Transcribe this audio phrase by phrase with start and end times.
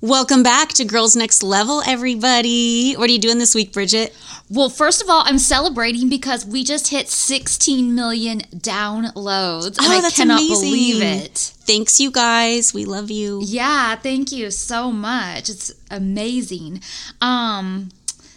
[0.00, 2.94] Welcome back to Girls Next Level, everybody.
[2.94, 4.16] What are you doing this week, Bridget?
[4.48, 9.76] Well, first of all, I'm celebrating because we just hit 16 million downloads.
[9.80, 10.70] Oh, and I that's cannot amazing.
[10.70, 11.36] believe it.
[11.66, 12.72] Thanks, you guys.
[12.72, 13.40] We love you.
[13.44, 15.48] Yeah, thank you so much.
[15.50, 16.80] It's amazing.
[17.20, 17.88] Um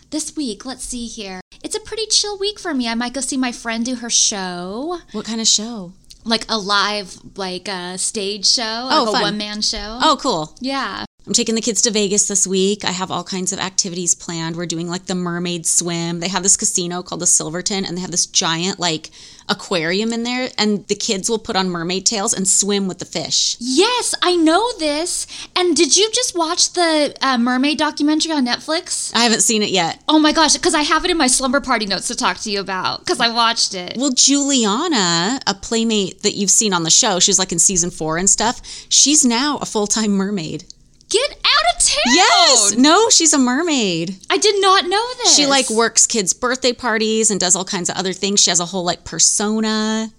[0.09, 1.41] this week, let's see here.
[1.63, 2.89] It's a pretty chill week for me.
[2.89, 5.93] I might go see my friend do her show, What kind of show?
[6.25, 9.99] like a live like a stage show, Oh, like a one man show.
[10.01, 10.55] Oh, cool.
[10.59, 11.05] Yeah.
[11.27, 12.83] I'm taking the kids to Vegas this week.
[12.83, 14.55] I have all kinds of activities planned.
[14.55, 16.19] We're doing like the mermaid swim.
[16.19, 19.11] They have this casino called the Silverton, and they have this giant like
[19.47, 23.05] aquarium in there, and the kids will put on mermaid tails and swim with the
[23.05, 23.55] fish.
[23.59, 25.27] Yes, I know this.
[25.55, 29.13] And did you just watch the uh, mermaid documentary on Netflix?
[29.13, 30.01] I haven't seen it yet.
[30.07, 32.49] Oh my gosh, because I have it in my slumber party notes to talk to
[32.49, 33.95] you about because I watched it.
[33.95, 38.17] Well, Juliana, a playmate that you've seen on the show, she's like in season four
[38.17, 38.59] and stuff.
[38.89, 40.65] She's now a full time mermaid.
[41.11, 42.13] Get out of town!
[42.15, 44.15] Yes, no, she's a mermaid.
[44.29, 45.35] I did not know this.
[45.35, 48.41] She like works kids' birthday parties and does all kinds of other things.
[48.41, 50.09] She has a whole like persona.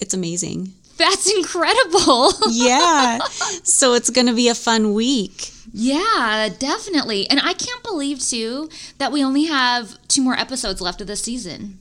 [0.00, 0.72] It's amazing.
[0.96, 2.32] That's incredible.
[2.50, 3.18] Yeah.
[3.64, 5.50] so it's going to be a fun week.
[5.72, 7.28] yeah, definitely.
[7.28, 11.22] And I can't believe too that we only have two more episodes left of this
[11.22, 11.80] season.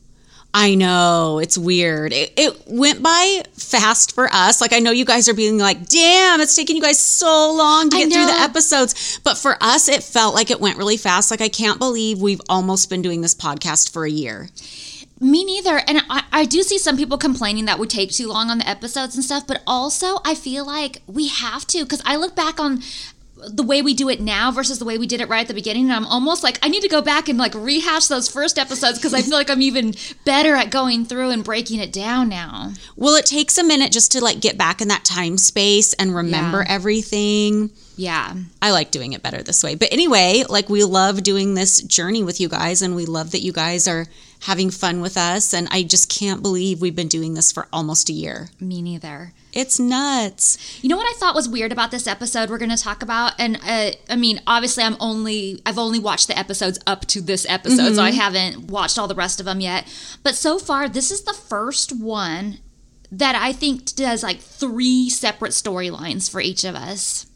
[0.53, 1.39] I know.
[1.39, 2.13] It's weird.
[2.13, 4.61] It, it went by fast for us.
[4.61, 7.89] Like, I know you guys are being like, damn, it's taking you guys so long
[7.89, 9.19] to get through the episodes.
[9.23, 11.31] But for us, it felt like it went really fast.
[11.31, 14.49] Like, I can't believe we've almost been doing this podcast for a year.
[15.19, 15.81] Me neither.
[15.87, 18.67] And I, I do see some people complaining that we take too long on the
[18.67, 22.59] episodes and stuff, but also I feel like we have to because I look back
[22.59, 22.81] on
[23.49, 25.53] the way we do it now versus the way we did it right at the
[25.53, 28.57] beginning and I'm almost like I need to go back and like rehash those first
[28.57, 29.93] episodes because I feel like I'm even
[30.25, 32.71] better at going through and breaking it down now.
[32.95, 36.15] Well, it takes a minute just to like get back in that time space and
[36.15, 36.73] remember Yeah.
[36.73, 37.71] everything.
[37.95, 38.33] Yeah.
[38.61, 39.75] I like doing it better this way.
[39.75, 43.41] But anyway, like we love doing this journey with you guys and we love that
[43.41, 44.07] you guys are
[44.43, 45.53] having fun with us.
[45.53, 48.49] And I just can't believe we've been doing this for almost a year.
[48.59, 49.33] Me neither.
[49.53, 50.83] It's nuts.
[50.83, 53.33] You know what I thought was weird about this episode we're going to talk about,
[53.39, 57.45] and uh, I mean, obviously, I'm only I've only watched the episodes up to this
[57.47, 59.85] episode, so I haven't watched all the rest of them yet.
[60.23, 62.59] But so far, this is the first one
[63.11, 67.27] that I think does like three separate storylines for each of us.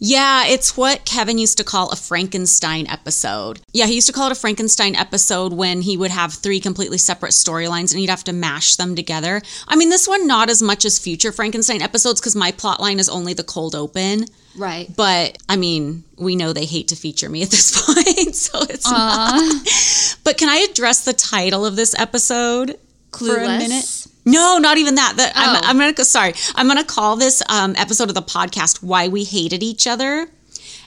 [0.00, 3.60] Yeah, it's what Kevin used to call a Frankenstein episode.
[3.72, 6.98] Yeah, he used to call it a Frankenstein episode when he would have three completely
[6.98, 9.42] separate storylines and he'd have to mash them together.
[9.66, 12.98] I mean, this one not as much as future Frankenstein episodes because my plot line
[12.98, 14.26] is only the cold open.
[14.56, 14.88] Right.
[14.94, 18.90] But I mean, we know they hate to feature me at this point, so it's
[18.90, 19.66] not.
[20.24, 22.78] But can I address the title of this episode
[23.16, 24.06] for a minute?
[24.28, 25.14] No, not even that.
[25.16, 25.40] that Oh.
[25.40, 26.02] I'm, I'm gonna go.
[26.02, 30.28] Sorry, I'm gonna call this um, episode of the podcast "Why We Hated Each Other."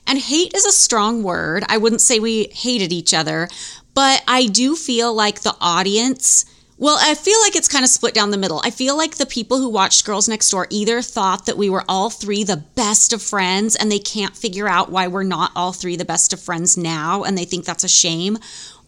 [0.08, 1.64] And hate is a strong word.
[1.70, 3.48] I wouldn't say we hated each other,
[3.94, 6.46] but I do feel like the audience.
[6.78, 8.60] Well, I feel like it's kind of split down the middle.
[8.64, 11.84] I feel like the people who watched Girls Next Door either thought that we were
[11.88, 15.74] all three the best of friends and they can't figure out why we're not all
[15.74, 18.40] three the best of friends now and they think that's a shame.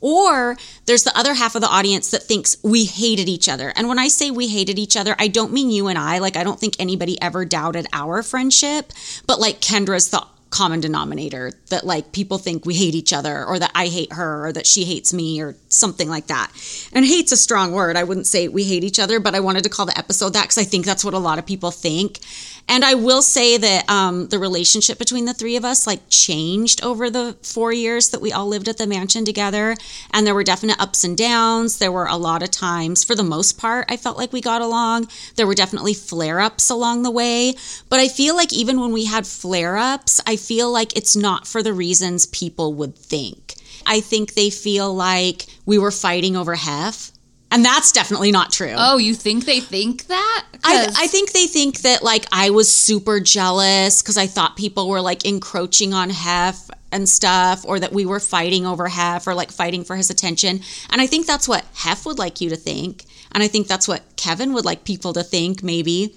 [0.03, 3.71] Or there's the other half of the audience that thinks we hated each other.
[3.73, 6.17] And when I say we hated each other, I don't mean you and I.
[6.17, 8.91] Like, I don't think anybody ever doubted our friendship,
[9.25, 13.57] but like Kendra's the common denominator that like people think we hate each other or
[13.57, 16.51] that I hate her or that she hates me or something like that.
[16.93, 17.95] And hate's a strong word.
[17.95, 20.43] I wouldn't say we hate each other, but I wanted to call the episode that
[20.43, 22.19] because I think that's what a lot of people think.
[22.67, 26.83] And I will say that um, the relationship between the three of us like changed
[26.83, 29.75] over the four years that we all lived at the mansion together.
[30.11, 31.77] And there were definite ups and downs.
[31.77, 34.61] There were a lot of times, for the most part, I felt like we got
[34.61, 35.07] along.
[35.35, 37.55] There were definitely flare ups along the way.
[37.89, 41.45] But I feel like even when we had flare ups, I feel like it's not
[41.45, 43.55] for the reasons people would think.
[43.85, 47.12] I think they feel like we were fighting over Hef.
[47.53, 48.73] And that's definitely not true.
[48.75, 50.45] Oh, you think they think that?
[50.63, 54.89] I, I think they think that like I was super jealous because I thought people
[54.89, 59.35] were like encroaching on Hef and stuff, or that we were fighting over Hef or
[59.35, 60.61] like fighting for his attention.
[60.89, 63.05] And I think that's what Hef would like you to think.
[63.33, 66.15] And I think that's what Kevin would like people to think, maybe.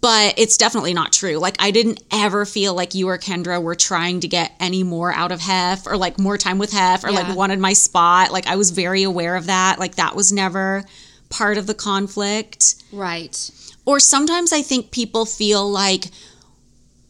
[0.00, 1.36] But it's definitely not true.
[1.38, 5.12] Like I didn't ever feel like you or Kendra were trying to get any more
[5.12, 7.20] out of Hef or like more time with Hef or Yeah.
[7.20, 8.30] like wanted my spot.
[8.30, 9.78] Like I was very aware of that.
[9.78, 10.84] Like that was never
[11.30, 12.76] part of the conflict.
[12.92, 13.50] Right.
[13.86, 16.06] Or sometimes I think people feel like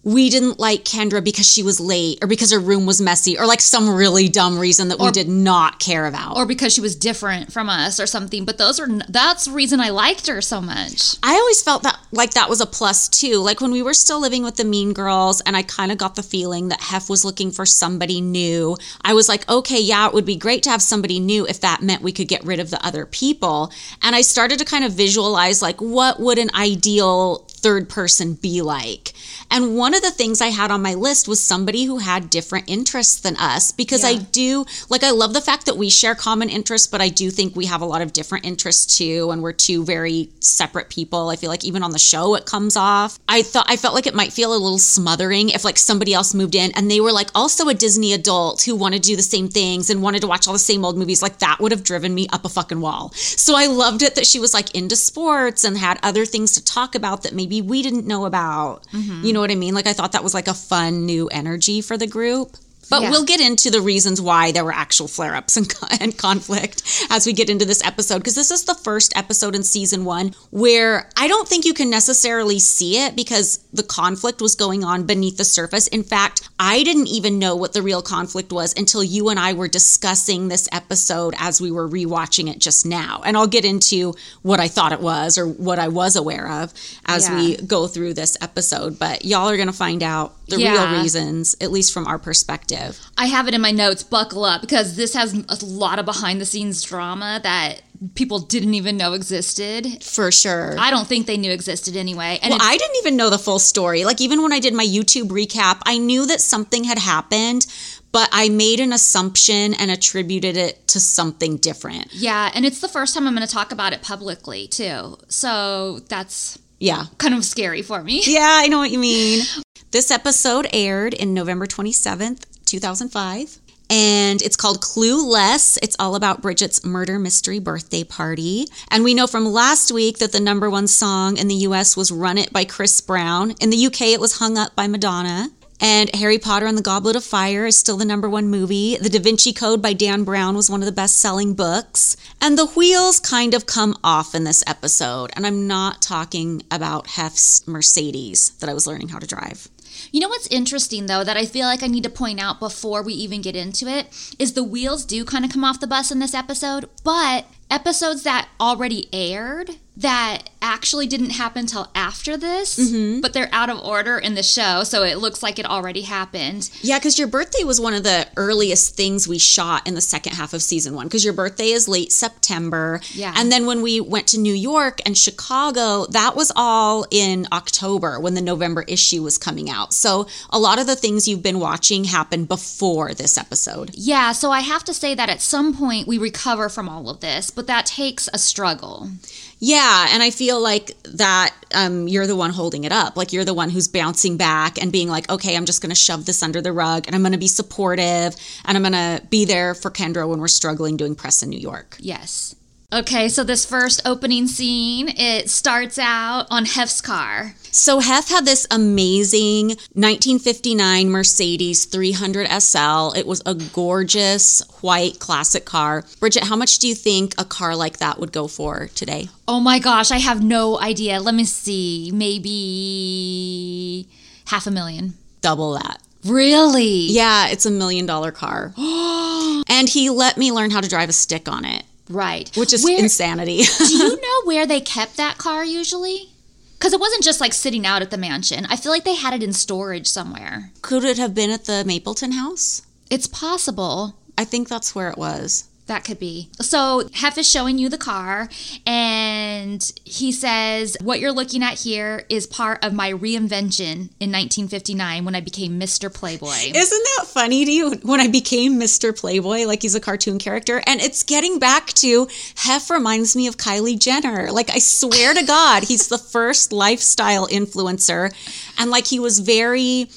[0.05, 3.47] we didn't like Kendra because she was late or because her room was messy or
[3.47, 6.37] like some really dumb reason that we did not care about.
[6.37, 8.45] Or because she was different from us or something.
[8.45, 11.17] But those are that's the reason I liked her so much.
[11.23, 13.39] I always felt that like that was a plus too.
[13.39, 16.17] Like when we were still living with the Mean Girls, and I kind of got
[16.17, 18.77] the feeling that Hef was looking for somebody new.
[19.03, 21.83] I was like, okay, yeah, it would be great to have somebody new if that
[21.83, 23.73] meant we could get rid of the other people.
[24.03, 28.61] And I started to kind of visualize like what would an ideal third person be
[28.61, 29.15] like.
[29.51, 32.69] And one of the things I had on my list was somebody who had different
[32.69, 36.51] interests than us because I do like I love the fact that we share common
[36.51, 39.53] interests, but I do think we have a lot of different interests too, and we're
[39.53, 41.31] two very separate people.
[41.31, 43.19] I feel like even on the show it comes off.
[43.29, 46.35] I thought I felt like it might feel a little smothering if like somebody else
[46.35, 49.23] moved in and they were like also a Disney adult who wanted to do the
[49.23, 51.23] same things and wanted to watch all the same old movies.
[51.23, 53.11] Like that would have driven me up a fucking wall.
[53.15, 56.65] So I loved it that she was like into sports and had other things to
[56.65, 58.87] talk about that maybe we didn't know about.
[58.93, 59.33] You mm-hmm.
[59.33, 59.75] know what I mean?
[59.75, 62.57] Like I thought that was like a fun new energy for the group.
[62.91, 63.11] But Yeah.
[63.11, 67.27] we'll get into the reasons why there were actual flare ups and, and conflict as
[67.27, 68.19] we get into this episode.
[68.19, 71.91] Because this is the first episode in season one where I don't think you can
[71.91, 75.87] necessarily see it because the conflict was going on beneath the surface.
[75.89, 79.53] In fact, I didn't even know what the real conflict was until you and I
[79.53, 83.23] were discussing this episode as we were rewatching it just now.
[83.25, 86.73] And I'll get into what I thought it was or what I was aware of
[87.07, 87.37] as Yeah.
[87.37, 88.99] we go through this episode.
[88.99, 90.91] But y'all are going to find out the Yeah.
[90.93, 92.74] real reasons, at least from our perspective.
[93.17, 96.41] I have it in my notes, buckle up, because this has a lot of behind
[96.41, 97.83] the scenes drama that
[98.15, 100.03] people didn't even know existed.
[100.03, 100.77] For sure.
[100.79, 102.39] I don't think they knew existed anyway.
[102.43, 104.05] And well, I didn't even know the full story.
[104.05, 107.67] Like, even when I did my YouTube recap, I knew that something had happened,
[108.13, 112.13] but I made an assumption and attributed it to something different.
[112.13, 115.17] yeah, and it's the first time I'm going to talk about it publicly too.
[115.29, 117.07] So that's Yeah.
[117.19, 118.23] kind of scary for me.
[118.25, 119.45] Yeah, I know what you mean.
[119.91, 122.43] This episode aired in November 27th,
[122.75, 123.61] 2005.
[123.91, 125.79] And it's called Clueless.
[125.83, 128.67] It's all about Bridget's murder mystery birthday party.
[128.91, 132.11] And we know from last week that the number one song in the US was
[132.11, 133.53] Run It by Chris Brown.
[133.61, 135.51] In the UK, it was Hung Up by Madonna.
[135.81, 138.97] And Harry Potter and the Goblet of Fire is still the number one movie.
[138.97, 142.17] The Da Vinci Code by Dan Brown was one of the best selling books.
[142.41, 145.31] And the wheels kind of come off in this episode.
[145.37, 149.69] And I'm not talking about Hef's Mercedes that I was learning how to drive.
[150.15, 153.03] You know what's interesting though that I feel like I need to point out before
[153.03, 154.07] we even get into it
[154.39, 158.23] is the wheels do kind of come off the bus in this episode, but episodes
[158.23, 163.21] that already aired that actually didn't happen till after this, Mm-hmm.
[163.21, 166.69] but they're out of order in the show, so it looks like it already happened.
[166.83, 170.33] Yeah, because your birthday was one of the earliest things we shot in the second
[170.35, 171.07] half of season one.
[171.07, 173.01] Because your birthday is late September.
[173.13, 173.35] Yeah.
[173.37, 178.19] And then when we went to New York and Chicago, that was all in October
[178.19, 179.93] when the November issue was coming out.
[179.93, 183.91] So a lot of the things you've been watching happened before this episode.
[183.95, 187.21] Yeah, so I have to say that at some point we recover from all of
[187.21, 189.11] this, but that takes a struggle.
[189.59, 193.17] Yeah, and I feel like that um, you're the one holding it up.
[193.17, 195.97] Like you're the one who's bouncing back and being like, okay, I'm just going to
[195.97, 199.25] shove this under the rug and I'm going to be supportive and I'm going to
[199.29, 201.97] be there for Kendra when we're struggling doing press in New York.
[201.99, 202.55] Yes.
[202.93, 207.55] Okay, so this first opening scene, it starts out on Hef's car.
[207.73, 213.11] So Hef had this amazing 1959 Mercedes 300 SL.
[213.17, 216.05] It was a gorgeous white classic car.
[216.21, 219.29] Bridget, how much do you think a car like that would go for today?
[219.49, 221.21] Oh my gosh, I have no idea.
[221.21, 222.13] Let me see.
[222.15, 224.09] Maybe
[224.47, 225.15] half a million.
[225.41, 226.01] Double that.
[226.25, 227.09] Really?
[227.11, 228.73] Yeah, it's a million dollar car.
[228.77, 232.51] and he let me learn how to drive a stick on it, Right.
[232.57, 233.63] which is Where- insanity.
[233.79, 236.31] do you know where they kept that car usually?
[236.79, 238.67] Because it wasn't just like sitting out at the mansion.
[238.69, 240.71] I feel like they had it in storage somewhere.
[240.83, 242.83] Could it have been at the Mapleton house?
[243.11, 244.17] It's possible.
[244.37, 245.65] I think that's where it was.
[245.87, 246.49] That could be.
[246.61, 248.49] So, Hef is showing you the car,
[248.87, 255.27] and he says, What you're looking at here is part of my reinvention in 1959
[255.27, 256.13] when I became Mr.
[256.13, 256.73] Playboy.
[256.75, 259.17] Isn't that funny to you when I became Mr.
[259.17, 260.83] Playboy, like he's a cartoon character?
[260.87, 264.53] And it's getting back to Hef reminds me of Kylie Jenner.
[264.53, 268.33] Like, I swear to God, he's the first lifestyle influencer.
[268.79, 270.09] And like, he was very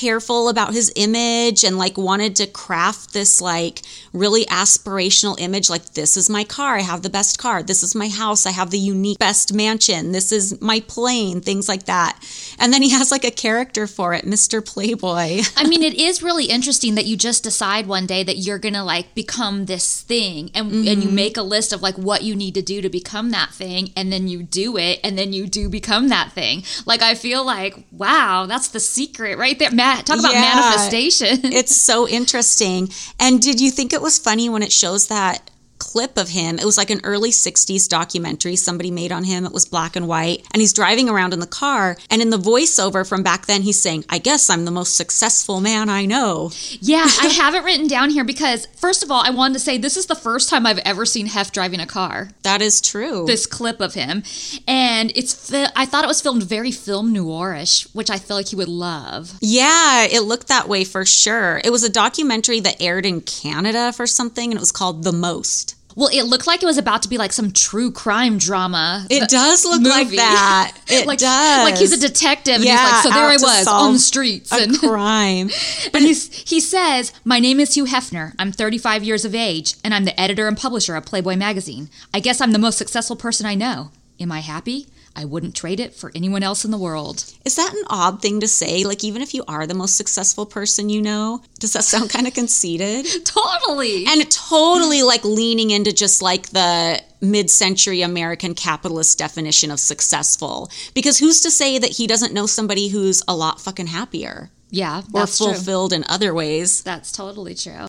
[0.00, 3.80] careful about his image and like wanted to craft this like
[4.12, 7.94] really aspirational image like this is my car i have the best car this is
[7.94, 12.18] my house i have the unique best mansion this is my plane things like that
[12.58, 16.22] and then he has like a character for it mr playboy I mean, it is
[16.22, 20.50] really interesting that you just decide one day that you're gonna like become this thing,
[20.54, 21.14] and and you Mm-hmm.
[21.14, 24.12] make a list of like what you need to do to become that thing, and
[24.12, 26.62] then you do it, and then you do become that thing.
[26.86, 29.70] Like I feel like, wow, that's the secret right there.
[29.84, 30.40] Matt, talk about Yeah.
[30.40, 31.52] manifestation.
[31.52, 32.90] it's so interesting.
[33.20, 36.58] And did you think it was funny when it shows that clip of him?
[36.58, 39.44] It was like an early 60s documentary somebody made on him.
[39.44, 40.46] It was black and white.
[40.52, 41.96] And he's driving around in the car.
[42.10, 45.60] And in the voiceover from back then, he's saying, I guess I'm the most successful
[45.60, 46.50] man I know.
[46.80, 49.78] yeah, I have it written down here because first of all, I wanted to say
[49.78, 52.30] this is the first time I've ever seen Hef driving a car.
[52.42, 53.24] That is true.
[53.26, 54.22] this clip of him,
[54.66, 58.48] and it's fi- I thought it was filmed very film noirish, which I feel like
[58.48, 59.32] he would love.
[59.40, 61.60] yeah, it looked that way for sure.
[61.64, 65.12] It was a documentary that aired in Canada for something, and it was called The
[65.12, 65.73] Most.
[65.96, 69.06] Well, it looked like it was about to be like some true crime drama.
[69.10, 70.76] It does look like that.
[70.88, 71.70] It like, does.
[71.70, 74.52] Like he's a detective, and Yeah, he's like, so there I was on the streets,
[74.52, 75.50] a and crime.
[75.92, 78.34] and he's, he says, My name is Hugh Hefner.
[78.38, 81.88] I'm 35 years of age, and I'm the editor and publisher of Playboy magazine.
[82.12, 83.90] I guess I'm the most successful person I know.
[84.20, 84.86] Am I happy?
[85.16, 87.24] I wouldn't trade it for anyone else in the world.
[87.44, 88.84] Is that an odd thing to say?
[88.84, 92.26] Like, even if you are the most successful person you know, does that sound kind
[92.26, 93.06] of conceited?
[93.24, 94.06] Totally.
[94.06, 100.70] And totally like leaning into just like the mid century American capitalist definition of successful.
[100.94, 105.00] Because who's to say that he doesn't know somebody who's a lot fucking happier yeah,
[105.12, 105.52] or that's true.
[105.52, 106.82] fulfilled in other ways?
[106.82, 107.86] That's totally true.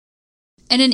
[0.70, 0.94] And an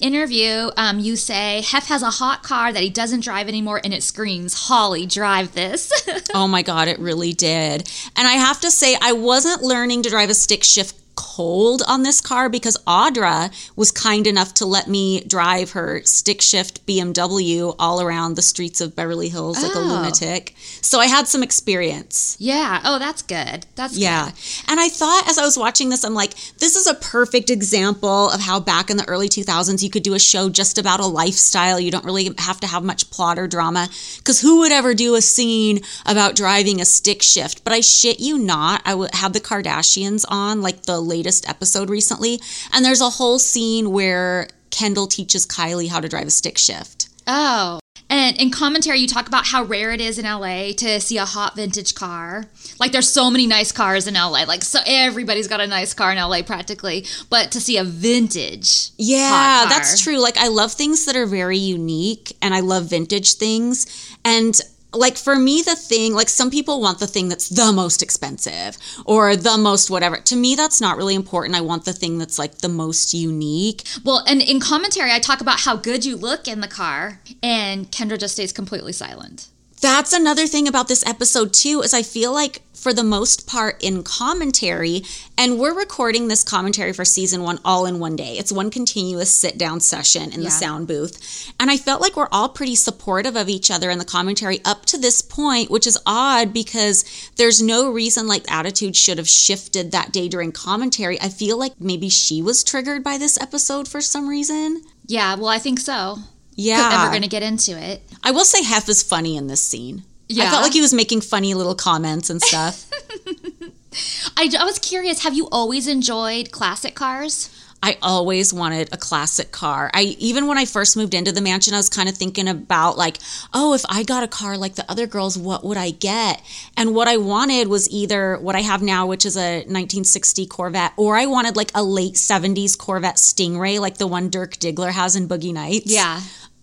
[0.00, 3.92] interview, um, you say Hef has a hot car that he doesn't drive anymore, and
[3.94, 5.92] it screams, "Holly, drive this."
[6.34, 7.90] Oh my God, it really did.
[8.14, 12.02] And I have to say, I wasn't learning to drive a stick shift cold on
[12.04, 17.74] this car because Audra was kind enough to let me drive her stick shift BMW
[17.78, 19.82] all around the streets of Beverly Hills like a Oh.
[19.82, 20.54] lunatic.
[20.80, 22.36] So I had some experience.
[22.38, 22.80] yeah.
[22.84, 23.66] Oh, that's good.
[23.74, 24.26] That's Yeah.
[24.26, 24.34] Good.
[24.68, 28.30] And I thought as I was watching this, I'm like, this is a perfect example
[28.30, 31.06] of how back in the early 2000s you could do a show just about a
[31.06, 31.78] lifestyle.
[31.80, 33.88] You don't really have to have much plot or drama.
[34.18, 37.64] Because who would ever do a scene about driving a stick shift?
[37.64, 41.90] But I shit you not, I w- had the Kardashians on, like the latest episode
[41.90, 42.40] recently.
[42.72, 47.08] And there's a whole scene where Kendall teaches Kylie how to drive a stick shift.
[47.26, 47.80] Oh.
[48.10, 51.24] And in commentary, you talk about how rare it is in LA to see a
[51.24, 52.46] hot vintage car.
[52.80, 54.44] Like, there's so many nice cars in LA.
[54.44, 57.04] Like, so everybody's got a nice car in LA practically.
[57.30, 60.18] But to see a vintage, Yeah, that's true.
[60.18, 63.86] Like I love things that are very unique and I love vintage things.
[64.24, 64.58] And
[64.92, 68.78] like for me the thing like some people want the thing that's the most expensive
[69.04, 70.16] or the most whatever.
[70.16, 71.56] To me that's not really important.
[71.56, 73.84] I want the thing that's like the most unique.
[74.04, 77.90] Well, and in commentary, I talk about how good you look in the car, and
[77.90, 79.48] Kendra just stays completely silent.
[79.80, 83.82] That's another thing about this episode too is I feel like for the most part
[83.82, 85.02] in commentary
[85.36, 88.38] and we're recording this commentary for season 1 all in one day.
[88.38, 91.52] It's one continuous sit down session in the sound booth.
[91.60, 94.84] And I felt like we're all pretty supportive of each other in the commentary up
[94.86, 97.04] to this point, which is odd because
[97.36, 101.20] there's no reason like attitude should have shifted that day during commentary.
[101.20, 104.82] I feel like maybe she was triggered by this episode for some reason.
[105.06, 106.18] Yeah, well, I think so.
[106.58, 107.04] Yeah.
[107.04, 108.02] We're going to get into it.
[108.22, 110.02] I will say Hef is funny in this scene.
[110.28, 110.44] Yeah.
[110.44, 112.84] I felt like he was making funny little comments and stuff.
[114.36, 117.48] I, I was curious, have you always enjoyed classic cars?
[117.80, 119.88] I always wanted a classic car.
[119.94, 122.98] I even when I first moved into the mansion, I was kind of thinking about
[122.98, 123.18] like,
[123.54, 126.42] oh, if I got a car like the other girls, what would I get?
[126.76, 130.92] And what I wanted was either what I have now, which is a 1960 Corvette,
[130.96, 135.14] or I wanted like a late 70s Corvette Stingray, like the one Dirk Diggler has
[135.14, 135.92] in Boogie Nights.
[135.92, 136.20] Yeah.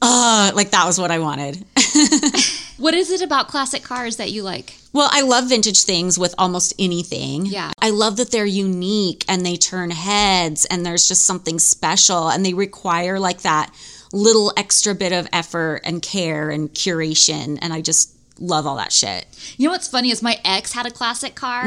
[0.08, 1.66] Uh, like that was what I wanted.
[2.78, 4.76] What is it about classic cars that you like?
[4.92, 7.46] Well, I love vintage things with almost anything.
[7.46, 7.72] Yeah.
[7.82, 12.46] I love that they're unique and they turn heads and there's just something special and
[12.46, 13.74] they require like that
[14.12, 17.58] little extra bit of effort and care and curation.
[17.62, 19.26] And I just love all that shit.
[19.58, 21.64] You know what's funny is my ex had a classic car,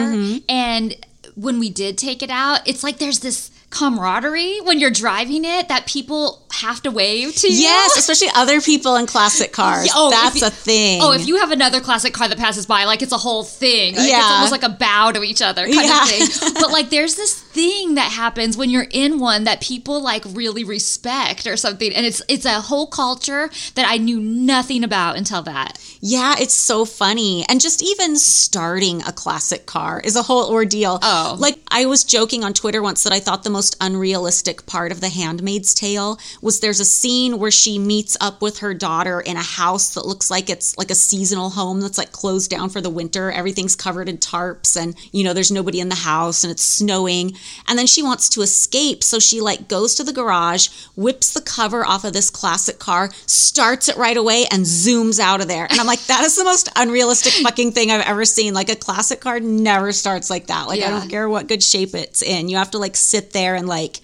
[0.49, 0.95] and
[1.35, 5.69] when we did take it out, it's like there's this camaraderie when you're driving it
[5.69, 7.59] that people have to wave to you.
[7.61, 9.91] Yes, especially other people in classic cars.
[9.95, 11.01] Oh, That's you- a thing.
[11.03, 13.95] Oh, if you have another classic car that passes by, like it's a whole thing.
[13.95, 14.23] Like, It's Yeah.
[14.35, 16.03] almost like a bow to each other kind Yeah.
[16.03, 16.53] of thing.
[16.55, 20.65] But like there's this thing that happens when you're in one that people like really
[20.65, 21.93] respect or something.
[21.93, 25.79] And it's it's a whole culture that I knew nothing about until that.
[26.01, 27.45] Yeah, it's so funny.
[27.49, 30.99] And just even starting a classic car is a whole ordeal.
[31.03, 31.37] Oh.
[31.39, 35.01] Like I was joking on Twitter once that I thought the most unrealistic part of
[35.01, 39.37] The Handmaid's Tale was there's a scene where she meets up with her daughter in
[39.37, 42.81] a house that looks like it's like a seasonal home that's like closed down for
[42.81, 43.31] the winter.
[43.31, 47.33] Everything's covered in tarps and you know there's nobody in the house and it's snowing.
[47.67, 51.41] And then she wants to escape, so she like goes to the garage, whips the
[51.41, 55.67] cover off of this classic car, starts it right away and zooms out of there.
[55.69, 58.55] And I'm like that is the most unrealistic fucking thing I've ever seen.
[58.55, 60.69] Like a classic car never starts like that.
[60.69, 62.49] Like I don't care what good shape it's in.
[62.49, 64.01] You have to like sit there and like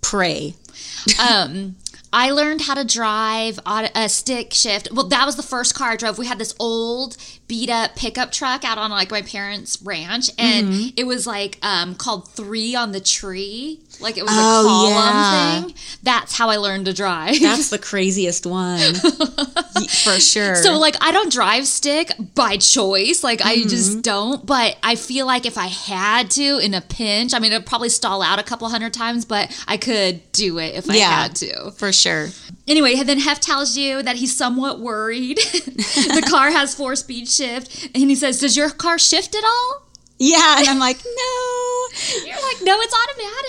[0.00, 0.54] pray.
[1.18, 1.76] Um,
[2.12, 4.88] I learned how to drive a stick shift.
[4.92, 6.18] Well, that was the first car I drove.
[6.18, 7.16] We had this old
[7.48, 10.88] beat up pickup truck out on like my parents' ranch, and Mm-hmm.
[10.96, 13.80] it was like um, called Three on the Tree.
[14.00, 15.62] Like it was Oh, a column yeah.
[15.62, 15.74] thing.
[16.02, 17.40] That's how I learned to drive.
[17.40, 18.94] That's the craziest one.
[18.94, 20.56] For sure.
[20.56, 23.68] So like I don't drive stick by choice, like I Mm-hmm.
[23.68, 24.44] just don't.
[24.44, 27.88] But I feel like if I had to in a pinch, I mean it'd probably
[27.88, 31.22] stall out a couple hundred times, but I could do it if I Yeah.
[31.22, 31.70] had to.
[31.72, 32.28] for sure.
[32.68, 35.36] Anyway, then Hef tells you that he's somewhat worried.
[35.42, 39.82] the car has four speed shift, and he says, "Does your car shift at all?"
[40.18, 41.86] Yeah, and I'm like, no.
[42.24, 42.94] You're like, "No, it's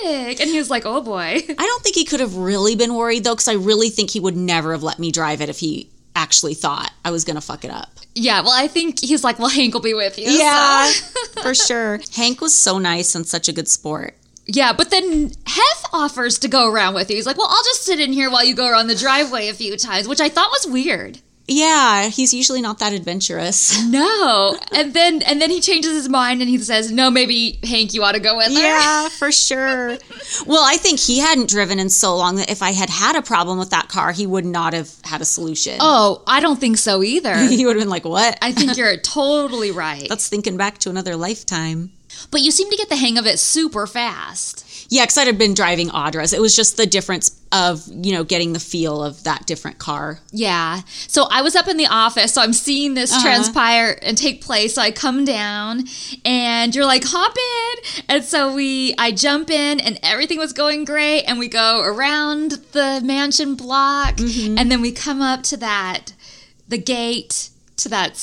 [0.04, 2.94] automatic." And he was like, "Oh boy." I don't think he could have really been
[2.96, 5.60] worried though, because I really think he would never have let me drive it if
[5.60, 7.90] he actually thought I was gonna fuck it up.
[8.16, 11.54] Yeah, well, I think he's like, "Well, Hank will be with you." Yeah, so- for
[11.68, 12.00] sure.
[12.16, 14.16] Hank was so nice and such a good sport.
[14.46, 17.16] Yeah, but then Hef offers to go around with you.
[17.18, 19.54] He's like, "Well, I'll just sit in here while you go around the driveway a
[19.54, 21.20] few times," which I thought was weird.
[21.48, 23.76] Yeah, he's usually not that adventurous.
[23.88, 27.94] No, and then and then he changes his mind and he says, "No, maybe Hank,
[27.94, 29.98] you ought to go with her." Yeah, for sure.
[30.46, 33.22] Well, I think he hadn't driven in so long that if I had had a
[33.22, 35.78] problem with that car, he would not have had a solution.
[35.80, 37.36] Oh, I don't think so either.
[37.48, 40.08] he would have been like, "What?" I think you're totally right.
[40.10, 41.92] That's thinking back to another lifetime.
[42.32, 44.66] But you seem to get the hang of it super fast.
[44.90, 46.34] Yeah, because I'd have been driving Audra's.
[46.34, 50.20] It was just the difference of you know getting the feel of that different car.
[50.32, 50.82] Yeah.
[51.08, 53.22] So I was up in the office, so I'm seeing this uh-huh.
[53.22, 54.76] transpire and take place.
[54.76, 55.84] So I come down
[56.26, 58.04] and you're like, hop in.
[58.10, 61.24] And so we I jump in and everything was going great.
[61.24, 64.58] And we go around the mansion block mm-hmm.
[64.58, 66.14] and then we come up to that
[66.68, 68.18] the gate to that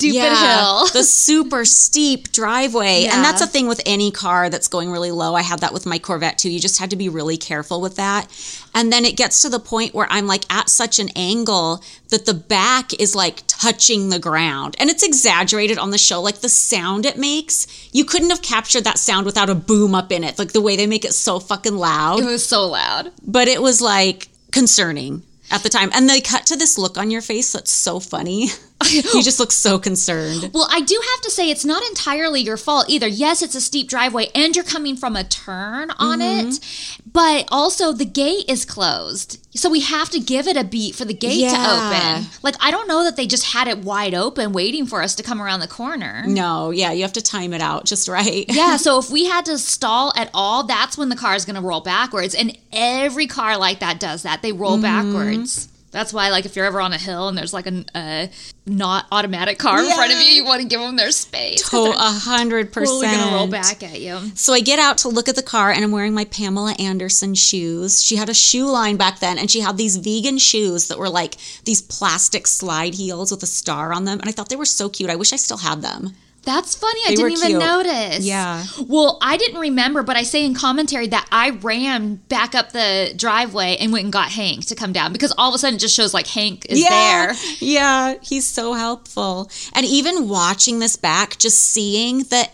[0.00, 0.86] stupid hill.
[0.92, 3.02] the super steep driveway.
[3.04, 3.16] Yeah.
[3.16, 5.34] And that's a thing with any car that's going really low.
[5.34, 6.50] I had that with my Corvette too.
[6.50, 8.26] You just had to be really careful with that.
[8.74, 12.26] And then it gets to the point where I'm like at such an angle that
[12.26, 14.76] the back is like touching the ground.
[14.78, 16.20] And it's exaggerated on the show.
[16.20, 20.12] Like the sound it makes, you couldn't have captured that sound without a boom up
[20.12, 20.38] in it.
[20.38, 23.10] Like the way they make it so fucking loud it was so loud.
[23.26, 25.90] but it was like concerning at the time.
[25.94, 28.48] And they cut to this look on your face that's so funny.
[28.90, 30.50] you just look so concerned.
[30.54, 33.06] Well, I do have to say it's not entirely your fault either.
[33.06, 36.48] Yes, it's a steep driveway and you're coming from a turn on Mm-hmm.
[36.48, 39.38] it, but also the gate is closed.
[39.56, 41.50] So we have to give it a beat for the gate Yeah.
[41.50, 42.30] to open.
[42.42, 45.22] Like I don't know that they just had it wide open waiting for us to
[45.22, 46.22] come around the corner.
[46.26, 48.44] No, yeah, you have to time it out just right.
[48.48, 51.56] Yeah, so if we had to stall at all, that's when the car is going
[51.56, 52.34] to roll backwards.
[52.34, 54.42] And every car like that does that.
[54.42, 54.82] They roll Mm-hmm.
[54.82, 55.68] backwards.
[55.90, 58.30] That's why, like, if you're ever on a hill and there's like a, a
[58.64, 61.68] not automatic car in front of you, you want to give them their space.
[61.70, 64.18] To they're a hundred totally going to roll back at you.
[64.36, 67.34] So I get out to look at the car and I'm wearing my Pamela Anderson
[67.34, 68.02] shoes.
[68.02, 71.08] She had a shoe line back then and she had these vegan shoes that were
[71.08, 74.20] like these plastic slide heels with a star on them.
[74.20, 75.10] And I thought they were so cute.
[75.10, 76.14] I wish I still had them.
[76.42, 77.00] That's funny.
[77.06, 78.24] I didn't even notice.
[78.24, 78.64] Yeah.
[78.86, 83.12] Well, I didn't remember, but I say in commentary that I ran back up the
[83.14, 85.80] driveway and went and got Hank to come down because all of a sudden it
[85.80, 87.34] just shows like Hank is there.
[87.58, 89.50] Yeah, he's so helpful.
[89.74, 92.48] And even watching this back, just seeing the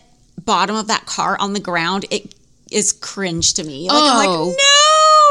[0.44, 2.35] bottom of that car on the ground, it
[2.71, 3.89] is cringe to me.
[3.89, 4.47] Like I'm Oh.
[4.49, 4.63] like, no.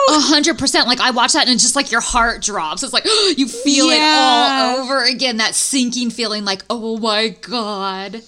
[0.08, 0.88] A hundred percent.
[0.88, 2.84] Like I watch that and it's just like your heart drops.
[2.84, 3.06] It's like
[3.38, 5.38] you feel it all over again.
[5.38, 8.21] That sinking feeling, like oh my god.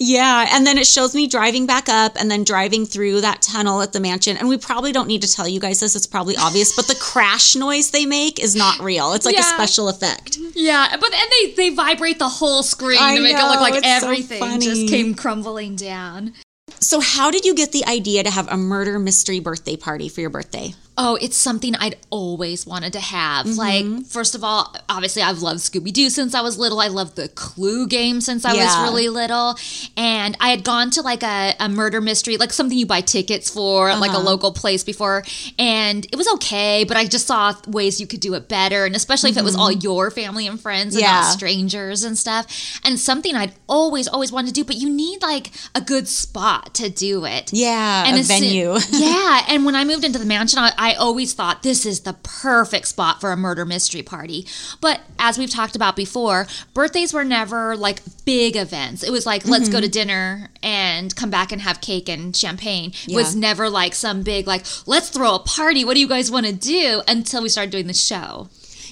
[0.00, 3.82] Yeah, and then it shows me driving back up and then driving through that tunnel
[3.82, 4.36] at the mansion.
[4.36, 6.94] And we probably don't need to tell you guys this, it's probably obvious, but the
[6.94, 9.12] crash noise they make is not real.
[9.12, 10.38] It's like a special effect.
[10.54, 13.74] Yeah, but and they they vibrate the whole screen I to make it look like
[13.74, 16.32] it's so everything just came crumbling down.
[16.80, 20.20] So, how did you get the idea to have a murder mystery birthday party for
[20.20, 20.74] your birthday?
[21.00, 23.46] Oh, it's something I'd always wanted to have.
[23.46, 23.56] Mm-hmm.
[23.56, 26.80] Like, first of all, obviously, I've loved Scooby Doo since I was little.
[26.80, 28.64] I loved the Clue game since I Yeah.
[28.82, 29.54] was really little.
[29.96, 33.48] And I had gone to like a, a murder mystery, like something you buy tickets
[33.48, 34.20] for, like Uh-huh.
[34.20, 35.22] a local place before.
[35.58, 38.84] And it was okay, but I just saw ways you could do it better.
[38.84, 41.14] And especially if it was all your family and friends and Mm-hmm.
[41.14, 41.20] Yeah.
[41.22, 42.80] not strangers and stuff.
[42.84, 46.74] And something I'd always, always wanted to do, but you need like a good spot
[46.74, 47.52] to do it.
[47.52, 48.76] Yeah, and a soon- venue.
[48.90, 52.12] yeah, and when I moved into the mansion, I, I always thought this is the
[52.12, 54.46] perfect spot for a murder mystery party.
[54.80, 59.02] But as we've talked about before, birthdays were never like big events.
[59.02, 59.72] It was like let's Mm-hmm.
[59.72, 62.92] go to dinner and come back and have cake and champagne.
[63.08, 65.84] It was never like some big like let's throw a party.
[65.84, 67.02] What do you guys want to do?
[67.08, 68.48] Until we started doing the show.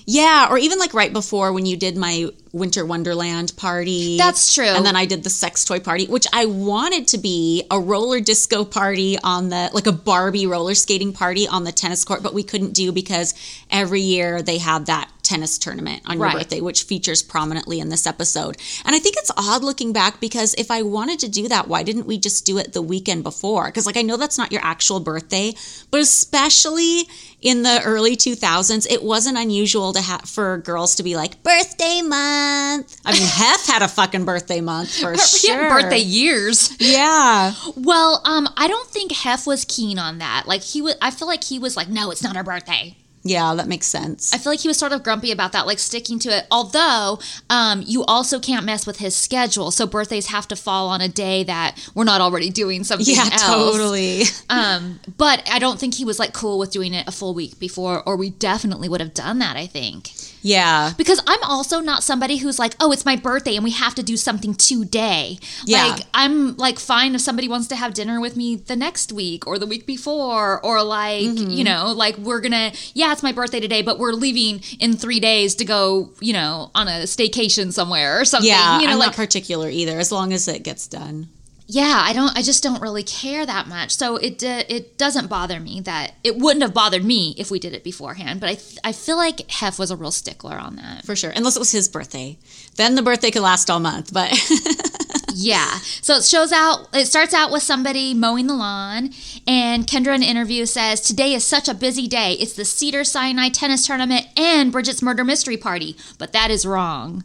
[0.06, 4.16] Yeah, or even like right before when you did my Winter Wonderland party.
[4.16, 4.64] That's true.
[4.64, 8.20] And then I did the sex toy party, which I wanted to be a roller
[8.20, 12.34] disco party on the like a Barbie roller skating party on the tennis court, but
[12.34, 13.34] we couldn't do because
[13.70, 16.36] every year they have that tennis tournament on your Right.
[16.36, 18.56] birthday, which features prominently in this episode.
[18.84, 21.82] And I think it's odd looking back because if I wanted to do that, why
[21.82, 23.66] didn't we just do it the weekend before?
[23.66, 25.54] Because like I know that's not your actual birthday,
[25.90, 27.08] but especially
[27.42, 32.02] in the early 2000s, it wasn't unusual to have for girls to be like birthday
[32.02, 32.96] month.
[33.04, 35.68] I mean, Hef had a fucking birthday month for sure.
[35.68, 36.74] birthday years.
[36.80, 37.52] Yeah.
[37.76, 40.44] Well, um, I don't think Hef was keen on that.
[40.46, 42.96] Like he was, I feel like he was like, no, it's not our birthday.
[43.28, 44.32] Yeah, that makes sense.
[44.32, 46.46] I feel like he was sort of grumpy about that, like sticking to it.
[46.50, 47.18] Although,
[47.50, 51.08] um, you also can't mess with his schedule, so birthdays have to fall on a
[51.08, 53.46] day that we're not already doing something yeah, else.
[53.46, 54.22] totally.
[54.48, 57.58] Um, but I don't think he was like cool with doing it a full week
[57.58, 59.56] before, or we definitely would have done that.
[59.56, 60.10] I think
[60.46, 60.92] Yeah.
[60.96, 64.02] because I'm also not somebody who's like, oh, it's my birthday and we have to
[64.02, 65.38] do something today.
[65.64, 65.86] Yeah.
[65.86, 69.46] Like I'm like fine if somebody wants to have dinner with me the next week
[69.46, 71.50] or the week before, or like Mm-hmm.
[71.50, 75.18] you know, like we're gonna yeah, it's my birthday today, but we're leaving in three
[75.20, 78.48] days to go, you know, on a staycation somewhere or something.
[78.48, 81.28] Yeah, you know, I'm like not particular either, as long as it gets done.
[81.68, 82.36] Yeah, I don't.
[82.36, 83.96] I just don't really care that much.
[83.96, 87.58] So it uh, it doesn't bother me that it wouldn't have bothered me if we
[87.58, 88.40] did it beforehand.
[88.40, 91.04] But I th- I feel like Hef was a real stickler on that.
[91.04, 91.32] For sure.
[91.34, 92.38] Unless it was his birthday.
[92.76, 94.30] Then the birthday could last all month, but
[95.34, 95.70] Yeah.
[96.00, 96.88] So it shows out.
[96.94, 99.10] It starts out with somebody mowing the lawn,
[99.46, 102.32] and Kendra in an interview says, "Today is such a busy day.
[102.34, 107.22] It's the Cedar Sinai tennis tournament and Bridget's murder mystery party." But that is wrong.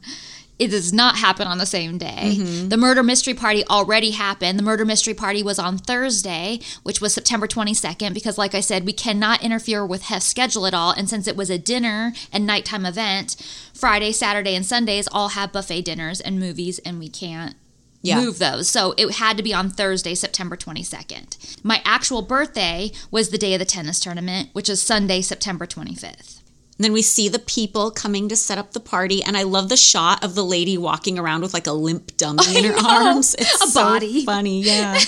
[0.61, 2.35] It does not happen on the same day.
[2.37, 2.69] Mm-hmm.
[2.69, 4.59] The murder mystery party already happened.
[4.59, 8.85] The murder mystery party was on Thursday, which was September 22nd, because, like I said,
[8.85, 10.91] we cannot interfere with Hef's schedule at all.
[10.91, 13.35] And since it was a dinner and nighttime event,
[13.73, 17.55] Friday, Saturday, and Sundays all have buffet dinners and movies, and we can't
[18.03, 18.21] Yeah.
[18.21, 18.69] move those.
[18.69, 21.37] So it had to be on Thursday, September 22nd.
[21.63, 26.40] My actual birthday was the day of the tennis tournament, which is Sunday, September 25th.
[26.77, 29.69] And then we see the people coming to set up the party, and I love
[29.69, 33.35] the shot of the lady walking around with like a limp dummy in her arms.
[33.37, 34.25] It's A so body.
[34.25, 34.99] funny, yeah.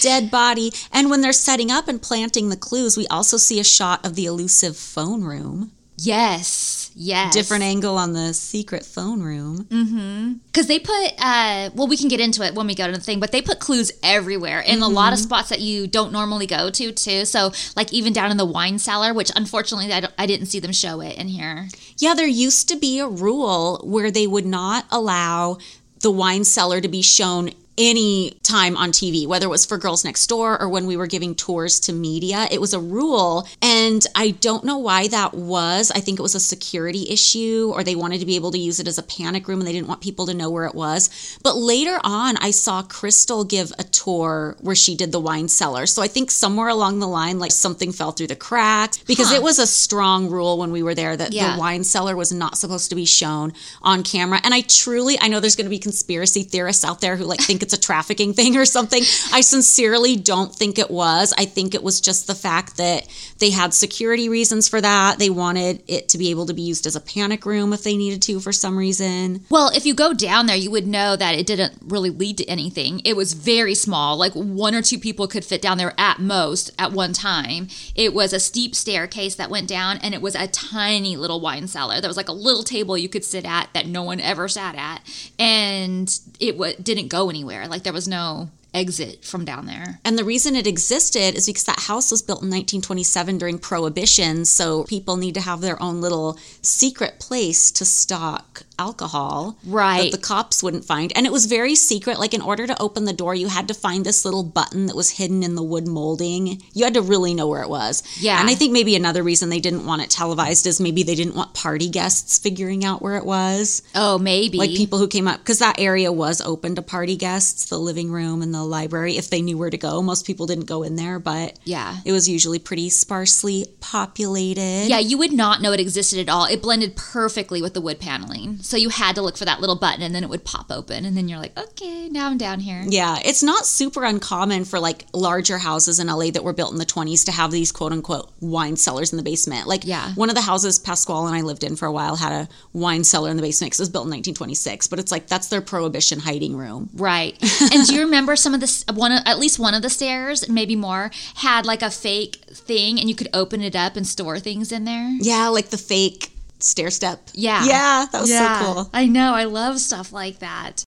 [0.00, 0.72] Dead body.
[0.90, 4.14] And when they're setting up and planting the clues, we also see a shot of
[4.14, 5.72] the elusive phone room.
[5.98, 7.32] Yes, yes.
[7.34, 10.40] Different angle on the secret phone room.
[10.46, 13.00] Because they put, uh, well, we can get into it when we go to the
[13.00, 16.46] thing, but they put clues everywhere in a lot of spots that you don't normally
[16.46, 17.24] go to, too.
[17.24, 20.60] So, like, even down in the wine cellar, which unfortunately I, don't- I didn't see
[20.60, 21.68] them show it in here.
[21.98, 25.58] Yeah, there used to be a rule where they would not allow
[26.00, 30.04] the wine cellar to be shown any time on TV, whether it was for Girls
[30.04, 32.46] Next Door or when we were giving tours to media.
[32.50, 33.48] It was a rule.
[33.62, 35.90] And I don't know why that was.
[35.90, 38.78] I think it was a security issue or they wanted to be able to use
[38.78, 41.38] it as a panic room and they didn't want people to know where it was.
[41.42, 45.86] But later on, I saw Crystal give a tour where she did the wine cellar.
[45.86, 49.36] So I think somewhere along the line, like something fell through the cracks because Huh.
[49.36, 51.54] it was a strong rule when we were there that Yeah.
[51.54, 54.40] the wine cellar was not supposed to be shown on camera.
[54.44, 57.40] And I truly, I know there's going to be conspiracy theorists out there who like
[57.40, 59.02] think like it's a trafficking thing or something.
[59.32, 61.32] I sincerely don't think it was.
[61.38, 63.06] I think it was just the fact that
[63.38, 65.18] they had security reasons for that.
[65.18, 67.96] They wanted it to be able to be used as a panic room if they
[67.96, 69.44] needed to for some reason.
[69.50, 72.44] Well, if you go down there, you would know that it didn't really lead to
[72.46, 73.00] anything.
[73.04, 76.70] It was very small, like one or two people could fit down there at most
[76.78, 77.68] at one time.
[77.94, 81.68] It was a steep staircase that went down, and it was a tiny little wine
[81.68, 82.00] cellar.
[82.00, 84.74] There was like a little table you could sit at that no one ever sat
[84.74, 85.02] at,
[85.38, 86.08] and
[86.40, 87.51] it w- didn't go anywhere.
[87.68, 90.00] Like there was no exit from down there.
[90.04, 94.44] And the reason it existed is because that house was built in 1927 during Prohibition.
[94.44, 100.10] So people need to have their own little secret place to stock alcohol Right.
[100.10, 101.12] that the cops wouldn't find.
[101.16, 102.18] And it was very secret.
[102.18, 104.96] Like, in order to open the door, you had to find this little button that
[104.96, 106.60] was hidden in the wood molding.
[106.74, 108.02] You had to really know where it was.
[108.20, 108.40] Yeah.
[108.40, 111.34] And I think maybe another reason they didn't want it televised is maybe they didn't
[111.36, 114.58] want party guests figuring out where it was Oh, maybe.
[114.58, 118.10] like people who came up because that area was open to party guests the living
[118.10, 120.96] room and the library if they knew where to go most people didn't go in
[120.96, 121.96] there but Yeah.
[122.04, 126.44] it was usually pretty sparsely populated Yeah, you would not know it existed at all.
[126.46, 128.58] It blended perfectly with the wood paneling.
[128.72, 131.04] So you had to look for that little button and then it would pop open.
[131.04, 132.82] And then you're like, okay, now I'm down here.
[132.88, 136.78] yeah it's not super uncommon for like larger houses in la that were built in
[136.78, 140.12] the 20s to have these quote unquote wine cellars in the basement like Yeah.
[140.14, 143.04] one of the houses pasquale and i lived in for a while had a wine
[143.04, 145.60] cellar in the basement because it was built in 1926 but it's like that's their
[145.60, 147.34] prohibition hiding room Right.
[147.72, 150.76] and do you remember some of the one at least one of the stairs, maybe
[150.76, 152.36] more, had like a fake
[152.70, 155.08] thing and you could open it up and store things in there?
[155.20, 156.30] yeah like the fake
[156.64, 157.64] stair step Yeah.
[157.64, 159.34] yeah that was so cool I know.
[159.34, 160.84] I love stuff like that.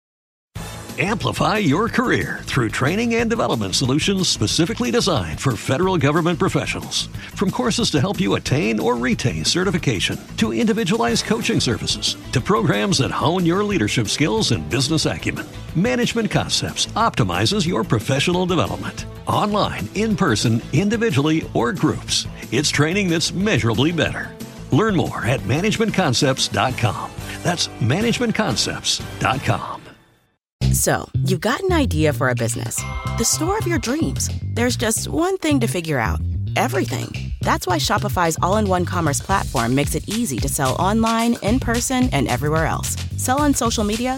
[0.97, 7.07] Amplify your career through training and development solutions specifically designed for federal government professionals.
[7.35, 12.99] From courses to help you attain or retain certification, to individualized coaching services, to programs
[12.99, 19.05] that hone your leadership skills and business acumen, Management Concepts optimizes your professional development.
[19.27, 24.31] Online, in person, individually, or groups, it's training that's measurably better.
[24.71, 27.11] Learn more at managementconcepts.com.
[27.43, 29.81] That's managementconcepts.com.
[30.71, 32.81] So, you've got an idea for a business,
[33.17, 34.29] the store of your dreams.
[34.53, 36.19] There's just one thing to figure out
[36.55, 37.31] everything.
[37.41, 41.59] That's why Shopify's all in one commerce platform makes it easy to sell online, in
[41.59, 42.95] person, and everywhere else.
[43.17, 44.17] Sell on social media,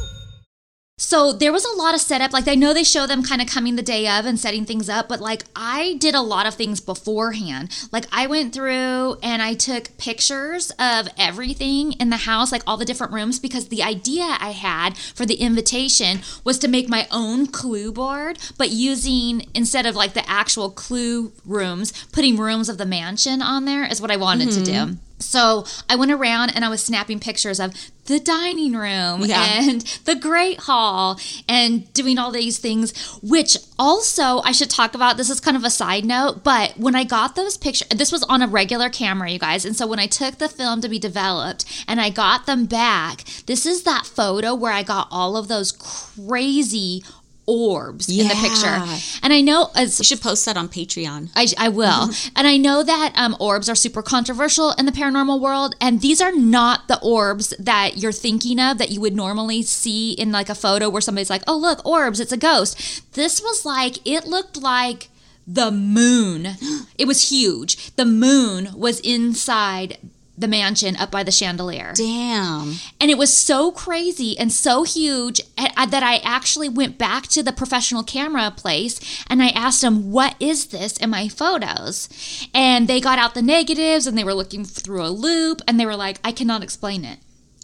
[1.01, 2.31] So there was a lot of setup.
[2.31, 4.87] Like I know they show them kind of coming the day of and setting things
[4.87, 7.75] up, but like I did a lot of things beforehand.
[7.91, 12.77] Like I went through and I took pictures of everything in the house, like all
[12.77, 17.07] the different rooms, because the idea I had for the invitation was to make my
[17.09, 22.77] own clue board, but using instead of like the actual clue rooms, putting rooms of
[22.77, 24.91] the mansion on there is what I wanted to mm-hmm.
[24.91, 24.97] do.
[25.21, 27.73] So I went around and I was snapping pictures of
[28.05, 29.61] the dining room Yeah.
[29.61, 35.17] and the great hall and doing all these things, which also I should talk about.
[35.17, 38.23] This is kind of a side note, but when I got those pictures, this was
[38.23, 39.65] on a regular camera, you guys.
[39.65, 43.23] And so when I took the film to be developed and I got them back,
[43.45, 47.03] this is that photo where I got all of those crazy
[47.51, 48.81] orbs in the picture.
[49.21, 52.09] And I know as you should post that on patreon I, I will.
[52.35, 55.75] And I know that um, orbs are super controversial in the paranormal world.
[55.81, 60.13] And these are not the orbs that you're thinking of that you would normally see
[60.13, 63.13] in like a photo where somebody's like, oh, look, orbs, it's a ghost.
[63.13, 65.09] This was like, it looked like
[65.47, 66.47] the moon.
[66.97, 67.95] It was huge.
[67.95, 69.97] The moon was inside
[70.41, 71.93] the mansion up by the chandelier.
[71.95, 77.43] damn And it was so crazy and so huge that I actually went back to
[77.43, 82.09] the professional camera place and I asked them, What is this in my photos?
[82.53, 85.85] And they got out the negatives and they were looking through a loupe and they
[85.85, 87.19] were like, I cannot explain it.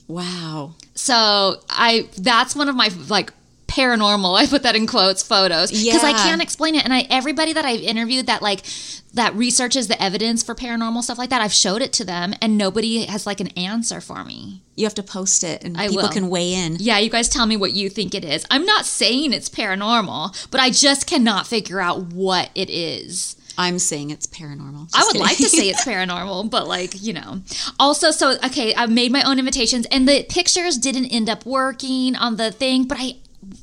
[0.08, 3.32] wow So I that's one of my like
[3.78, 7.54] paranormal I put that in quotes photos because I can't explain it and I everybody
[7.54, 8.64] that I've interviewed that like
[9.14, 12.58] that researches the evidence for paranormal stuff like that I've showed it to them and
[12.58, 14.62] nobody has like an answer for me.
[14.76, 16.10] you have to post it and I people will.
[16.10, 18.46] can weigh in Yeah, you guys tell me what you think it is.
[18.52, 23.36] I'm not saying it's paranormal, but I just cannot figure out what it is.
[23.60, 27.14] i'm saying it's paranormal I Just would like to say it's paranormal, but like, you
[27.14, 27.42] know.
[27.80, 32.16] Also, so okay, I made my own invitations and the pictures didn't end up working
[32.16, 33.16] on the thing, but I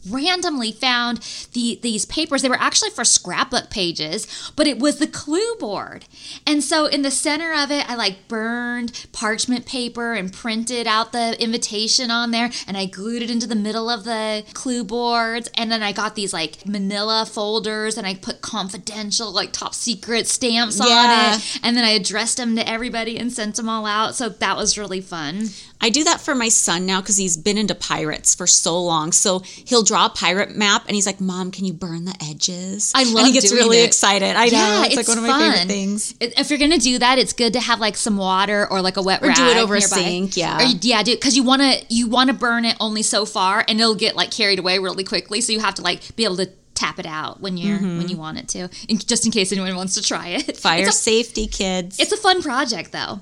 [0.08, 1.18] randomly found
[1.52, 2.42] the these papers.
[2.42, 6.06] They were actually for scrapbook pages, but it was the clue board.
[6.46, 11.12] And so in the center of it, I like burned parchment paper and printed out
[11.12, 15.50] the invitation on there and I glued it into the middle of the clue boards
[15.56, 20.26] and then I got these like manila folders and I put confidential like top secret
[20.26, 20.84] stamps Yeah.
[20.84, 24.14] on it and then I addressed them to everybody and sent them all out.
[24.14, 25.48] So that was really fun.
[25.80, 29.12] I do that for my son now because he's been into pirates for so long.
[29.12, 32.92] So he'll draw a pirate map and he's like, Mom, can you burn the edges?
[32.94, 33.86] I love And he gets really it.
[33.86, 34.34] excited.
[34.36, 34.82] I know.
[34.86, 35.52] It's, like one of my fun.
[35.52, 36.14] favorite things.
[36.20, 39.02] If you're gonna do that, it's good to have like some water or like a
[39.02, 40.58] wet Or rag do it over a sink, yeah.
[40.58, 43.64] Or yeah, do because you want to you want to burn it only so far,
[43.68, 45.40] and it'll get like carried away really quickly.
[45.40, 48.16] So you have to like be able to tap it out when you're when you
[48.16, 50.46] want it to, in, just in case anyone wants to try it.
[50.46, 50.56] Mm-hmm.
[50.64, 52.00] Fire a- safety, kids.
[52.00, 53.20] it's a fun project though.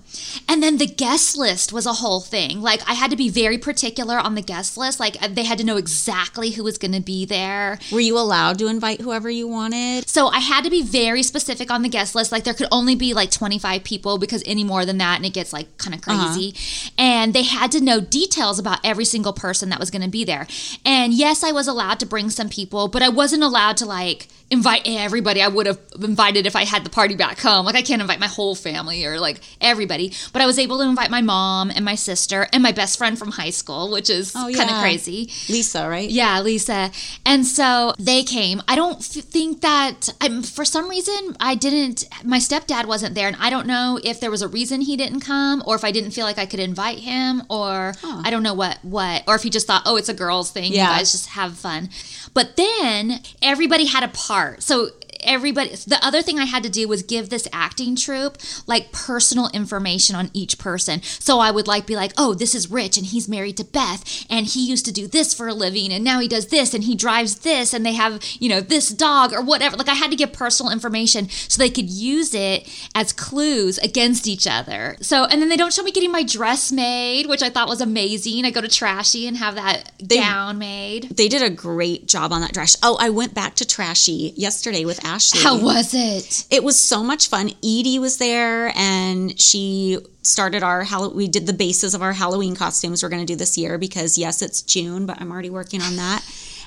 [0.49, 2.61] And then the guest list was a whole thing.
[2.61, 5.01] Like I had to be very particular on the guest list.
[5.01, 7.79] Like they had to know exactly who was going to be there.
[7.93, 10.09] Were you allowed to invite whoever you wanted?
[10.09, 12.33] So I had to be very specific on the guest list.
[12.33, 15.33] Like there could only be like 25 people because any more than that and it
[15.33, 16.55] gets like kind of crazy.
[16.99, 20.25] And they had to know details about every single person that was going to be
[20.25, 20.47] there.
[20.85, 24.29] And yes, I was allowed to bring some people, but I wasn't allowed to like
[24.53, 27.65] invite everybody I would have invited if I had the party back home.
[27.67, 30.85] Like I can't invite my whole family or like everybody, but I was able to
[30.85, 34.33] invite my mom and my sister and my best friend from high school, which is
[34.37, 35.31] Oh, kind of crazy.
[35.49, 36.09] Lisa, right?
[36.09, 36.91] Yeah, Lisa.
[37.25, 38.63] And so they came.
[38.69, 42.05] I don't f- think that um, for some reason I didn't.
[42.25, 45.21] My stepdad wasn't there, and I don't know if there was a reason he didn't
[45.21, 48.55] come, or if I didn't feel like I could invite him, or I don't know
[48.55, 50.73] what what, or if he just thought, oh, it's a girls' thing.
[50.73, 50.91] Yeah.
[50.91, 51.89] You guys just have fun.
[52.35, 54.09] But then everybody had a
[54.43, 54.63] part.
[54.63, 54.89] So
[55.23, 59.49] everybody the other thing i had to do was give this acting troupe like personal
[59.53, 61.03] information on each person.
[61.03, 64.27] So i would like be like oh this is rich and he's married to beth
[64.31, 66.85] and he used to do this for a living and now he does this and
[66.85, 69.77] he drives this and they have you know this dog or whatever.
[69.77, 74.27] Like i had to give personal information so they could use it as clues against
[74.27, 74.97] each other.
[75.01, 77.81] So and then they don't show me getting my dress made which i thought was
[77.81, 78.45] amazing.
[78.45, 81.11] I go to trashy and have that gown made.
[81.17, 82.77] They did a great job on that dress.
[82.83, 85.41] Oh, I went back to Trashy yesterday with Ashley.
[85.43, 87.51] how was it It was so much fun.
[87.63, 93.03] Edie was there and she started our we did the bases of our Halloween costumes
[93.03, 95.97] we're going to do this year because yes, it's June, but I'm already working on
[95.97, 96.25] that.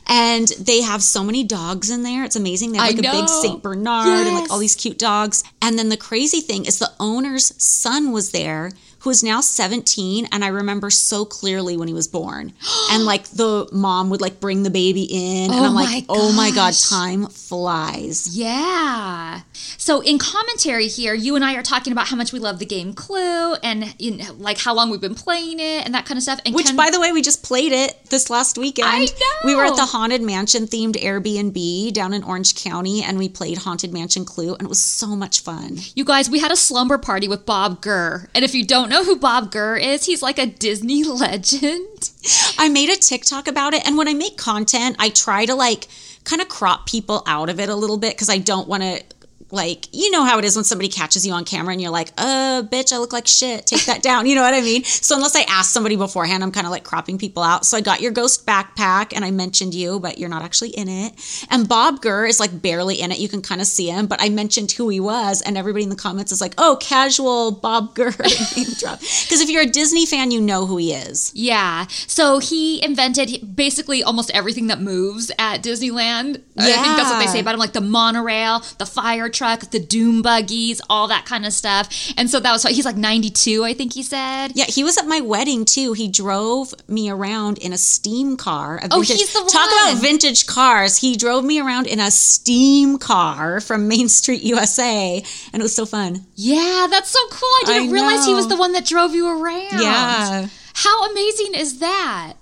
[0.08, 2.24] And they have so many dogs in there.
[2.24, 2.74] It's amazing.
[2.74, 3.28] They have like a big.
[3.28, 5.44] Saint Bernard and like all these cute dogs.
[5.62, 8.72] And then the crazy thing is the owner's son was there
[9.06, 12.54] who is now 17 and I remember so clearly when he was born.
[12.92, 16.06] and like the mom would like bring the baby in and Oh I'm my like,
[16.10, 19.42] "Oh my god, time flies." Yeah.
[19.78, 22.66] So in commentary here, you and I are talking about how much we love the
[22.66, 26.18] game Clue and you know, like how long we've been playing it and that kind
[26.18, 26.40] of stuff.
[26.44, 28.88] And Which, Ken- by the way, we just played it this last weekend.
[28.90, 29.08] I
[29.44, 33.60] We were at the Haunted Mansion themed Airbnb down in Orange County and we played
[33.60, 35.78] Haunted Mansion Clue and it was so much fun.
[35.94, 38.28] you guys, we had a slumber party with Bob Gurr.
[38.34, 42.12] And if you don't know who Bob Gurr is, he's like a Disney legend.
[42.58, 45.88] I made a TikTok about it and when I make content, I try to like
[46.24, 49.04] kind of crop people out of it a little bit because I don't want to.
[49.52, 52.12] Like, you know how it is when somebody catches you on camera and you're like,
[52.18, 53.68] uh, bitch, I look like shit.
[53.68, 54.26] Take that down.
[54.26, 54.84] You know what I mean?
[54.84, 57.66] So, unless I ask somebody beforehand, I'm kind of like cropping people out.
[57.66, 60.90] So, I got your ghost backpack and I mentioned you, but you're not actually in
[60.90, 61.14] it.
[61.50, 63.20] And Bob Gurr is like barely in it.
[63.20, 65.42] You can kind of see him, but I mentioned who he was.
[65.42, 68.12] And everybody in the comments is like, oh, casual Bob Gurr
[68.56, 69.00] name drop.
[69.00, 71.32] Because if you're a Disney fan, you know who he is.
[71.36, 71.86] Yeah.
[72.08, 76.42] So he invented basically almost everything that moves at Disneyland.
[76.56, 76.64] Yeah.
[76.64, 79.80] I think that's what they say about him, like the monorail, the fire truck, the
[79.80, 81.90] doom buggies, all that kind of stuff.
[82.18, 84.54] And so that was why he's like 92, I think he said.
[84.56, 85.94] Yeah, he was at my wedding too.
[85.94, 88.78] He drove me around in a steam car.
[88.78, 89.50] a Oh, vintage- he's the one.
[89.50, 90.98] Talk about vintage cars.
[90.98, 95.76] He drove me around in a steam car from Main Street, USA, and it was
[95.76, 96.26] so fun.
[96.36, 97.50] Yeah, that's so cool.
[97.64, 99.82] I didn't I realize he was the one that drove you around.
[99.82, 100.48] Yeah.
[100.74, 102.34] How amazing is that?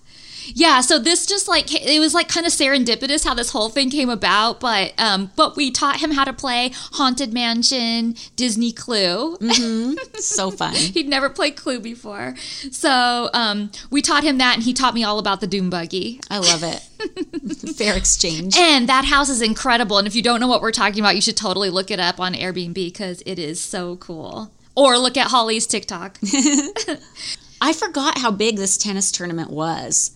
[0.48, 3.90] Yeah, so this just like it was like kind of serendipitous how this whole thing
[3.90, 9.38] came about, but um but we taught him how to play Haunted Mansion, Disney Clue.
[10.16, 10.74] So fun.
[10.74, 12.36] He'd never played Clue before.
[12.72, 16.20] So, um we taught him that and he taught me all about the Doom Buggy.
[16.30, 16.80] I love it.
[17.76, 18.56] Fair exchange.
[18.58, 19.98] And that house is incredible.
[19.98, 22.20] And if you don't know what we're talking about, you should totally look it up
[22.20, 24.52] on Airbnb because it is so cool.
[24.76, 26.18] Or look at Holly's TikTok.
[27.62, 30.12] I forgot how big this tennis tournament was.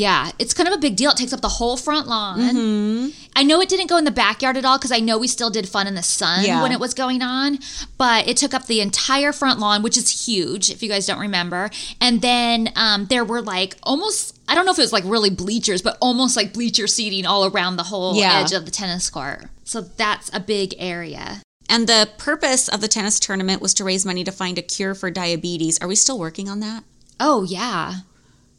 [0.00, 1.10] Yeah, it's kind of a big deal.
[1.10, 2.38] It takes up the whole front lawn.
[2.40, 3.08] Mm-hmm.
[3.36, 5.50] I know it didn't go in the backyard at all because I know we still
[5.50, 6.62] did fun in the sun Yeah.
[6.62, 7.58] when it was going on,
[7.98, 11.20] but it took up the entire front lawn, which is huge if you guys don't
[11.20, 11.68] remember.
[12.00, 15.30] And then um, there were like almost, I don't know if it was like really
[15.30, 18.40] bleachers, but almost like bleacher seating all around the whole Yeah.
[18.40, 19.46] edge of the tennis court.
[19.64, 21.42] So that's a big area.
[21.68, 24.94] And the purpose of the tennis tournament was to raise money to find a cure
[24.94, 25.78] for diabetes.
[25.80, 26.84] Are we still working on that?
[27.20, 27.96] Oh, yeah.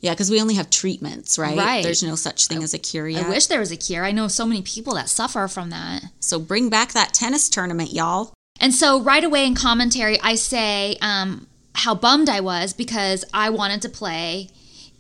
[0.01, 1.57] Yeah, because we only have treatments, right?
[1.57, 1.83] Right.
[1.83, 3.25] There's no such thing as a cure yet.
[3.25, 4.03] I wish there was a cure.
[4.03, 6.05] I know so many people that suffer from that.
[6.19, 8.33] So bring back that tennis tournament, y'all.
[8.59, 13.51] And so right away in commentary, I say um, how bummed I was because I
[13.51, 14.49] wanted to play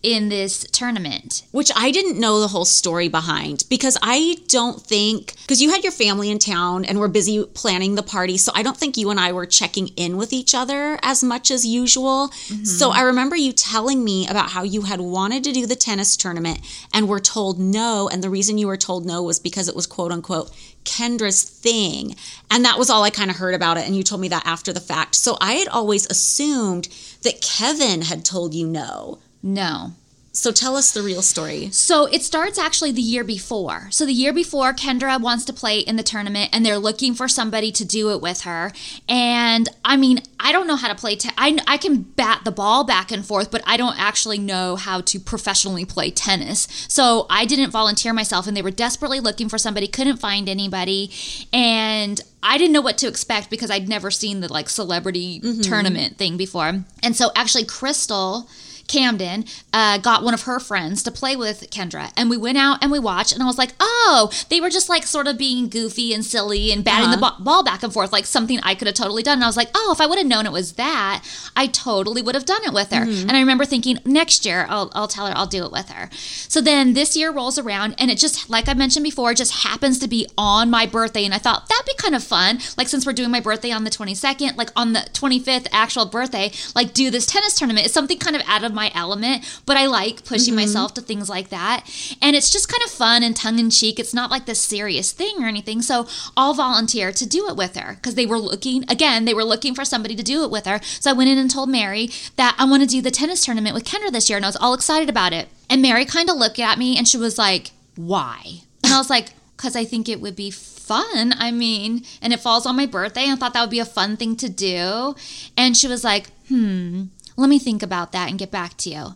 [0.03, 1.43] in this tournament.
[1.51, 5.83] Which I didn't know the whole story behind because I don't think, because you had
[5.83, 8.37] your family in town and were busy planning the party.
[8.37, 11.51] So I don't think you and I were checking in with each other as much
[11.51, 12.29] as usual.
[12.29, 12.63] Mm-hmm.
[12.63, 16.17] So I remember you telling me about how you had wanted to do the tennis
[16.17, 16.59] tournament
[16.93, 18.09] and were told no.
[18.09, 20.51] And the reason you were told no was because it was quote unquote
[20.83, 22.15] Kendra's thing.
[22.49, 23.85] And that was all I kind of heard about it.
[23.85, 25.15] And you told me that after the fact.
[25.15, 26.87] So I had always assumed
[27.21, 29.19] that Kevin had told you no.
[29.43, 29.93] No.
[30.33, 31.69] So tell us the real story.
[31.71, 33.89] So it starts actually the year before.
[33.91, 37.27] So the year before, Kendra wants to play in the tournament and they're looking for
[37.27, 38.71] somebody to do it with her.
[39.09, 41.17] And I mean, I don't know how to play.
[41.17, 44.77] Te- I, I can bat the ball back and forth, but I don't actually know
[44.77, 46.65] how to professionally play tennis.
[46.87, 51.11] So I didn't volunteer myself and they were desperately looking for somebody, couldn't find anybody.
[51.51, 55.61] And I didn't know what to expect because I'd never seen the like celebrity mm-hmm.
[55.61, 56.85] tournament thing before.
[57.03, 58.47] And so actually, Crystal.
[58.91, 62.79] Camden uh, got one of her friends to play with Kendra, and we went out
[62.81, 65.69] and we watched, and I was like, oh, they were just like sort of being
[65.69, 68.87] goofy and silly and batting the ba- ball back and forth, like something I could
[68.87, 69.35] have totally done.
[69.35, 71.23] And I was like, oh, if I would have known it was that,
[71.55, 73.03] I totally would have done it with her.
[73.03, 76.09] And I remember thinking, next year I'll, I'll tell her I'll do it with her.
[76.13, 79.99] So then this year rolls around, and it just, like I mentioned before, just happens
[79.99, 82.59] to be on my birthday, and I thought that'd be kind of fun.
[82.77, 86.51] Like since we're doing my birthday on the 22nd, like on the 25th actual birthday,
[86.75, 87.85] like do this tennis tournament.
[87.85, 91.29] It's something kind of out of my element, but I like pushing myself to things
[91.29, 91.85] like that.
[92.21, 93.99] And it's just kind of fun and tongue in cheek.
[93.99, 95.81] It's not like this serious thing or anything.
[95.81, 99.43] So I'll volunteer to do it with her because they were looking, again, they were
[99.43, 100.79] looking for somebody to do it with her.
[100.83, 103.75] So I went in and told Mary that I want to do the tennis tournament
[103.75, 104.37] with Kendra this year.
[104.37, 105.49] And I was all excited about it.
[105.69, 108.61] And Mary kind of looked at me and she was like, why?
[108.83, 111.33] And I was like, because I think it would be fun.
[111.37, 113.23] I mean, and it falls on my birthday.
[113.23, 115.15] And I thought that would be a fun thing to do.
[115.55, 117.05] And she was like, hmm,
[117.41, 119.15] let me think about that and get back to you.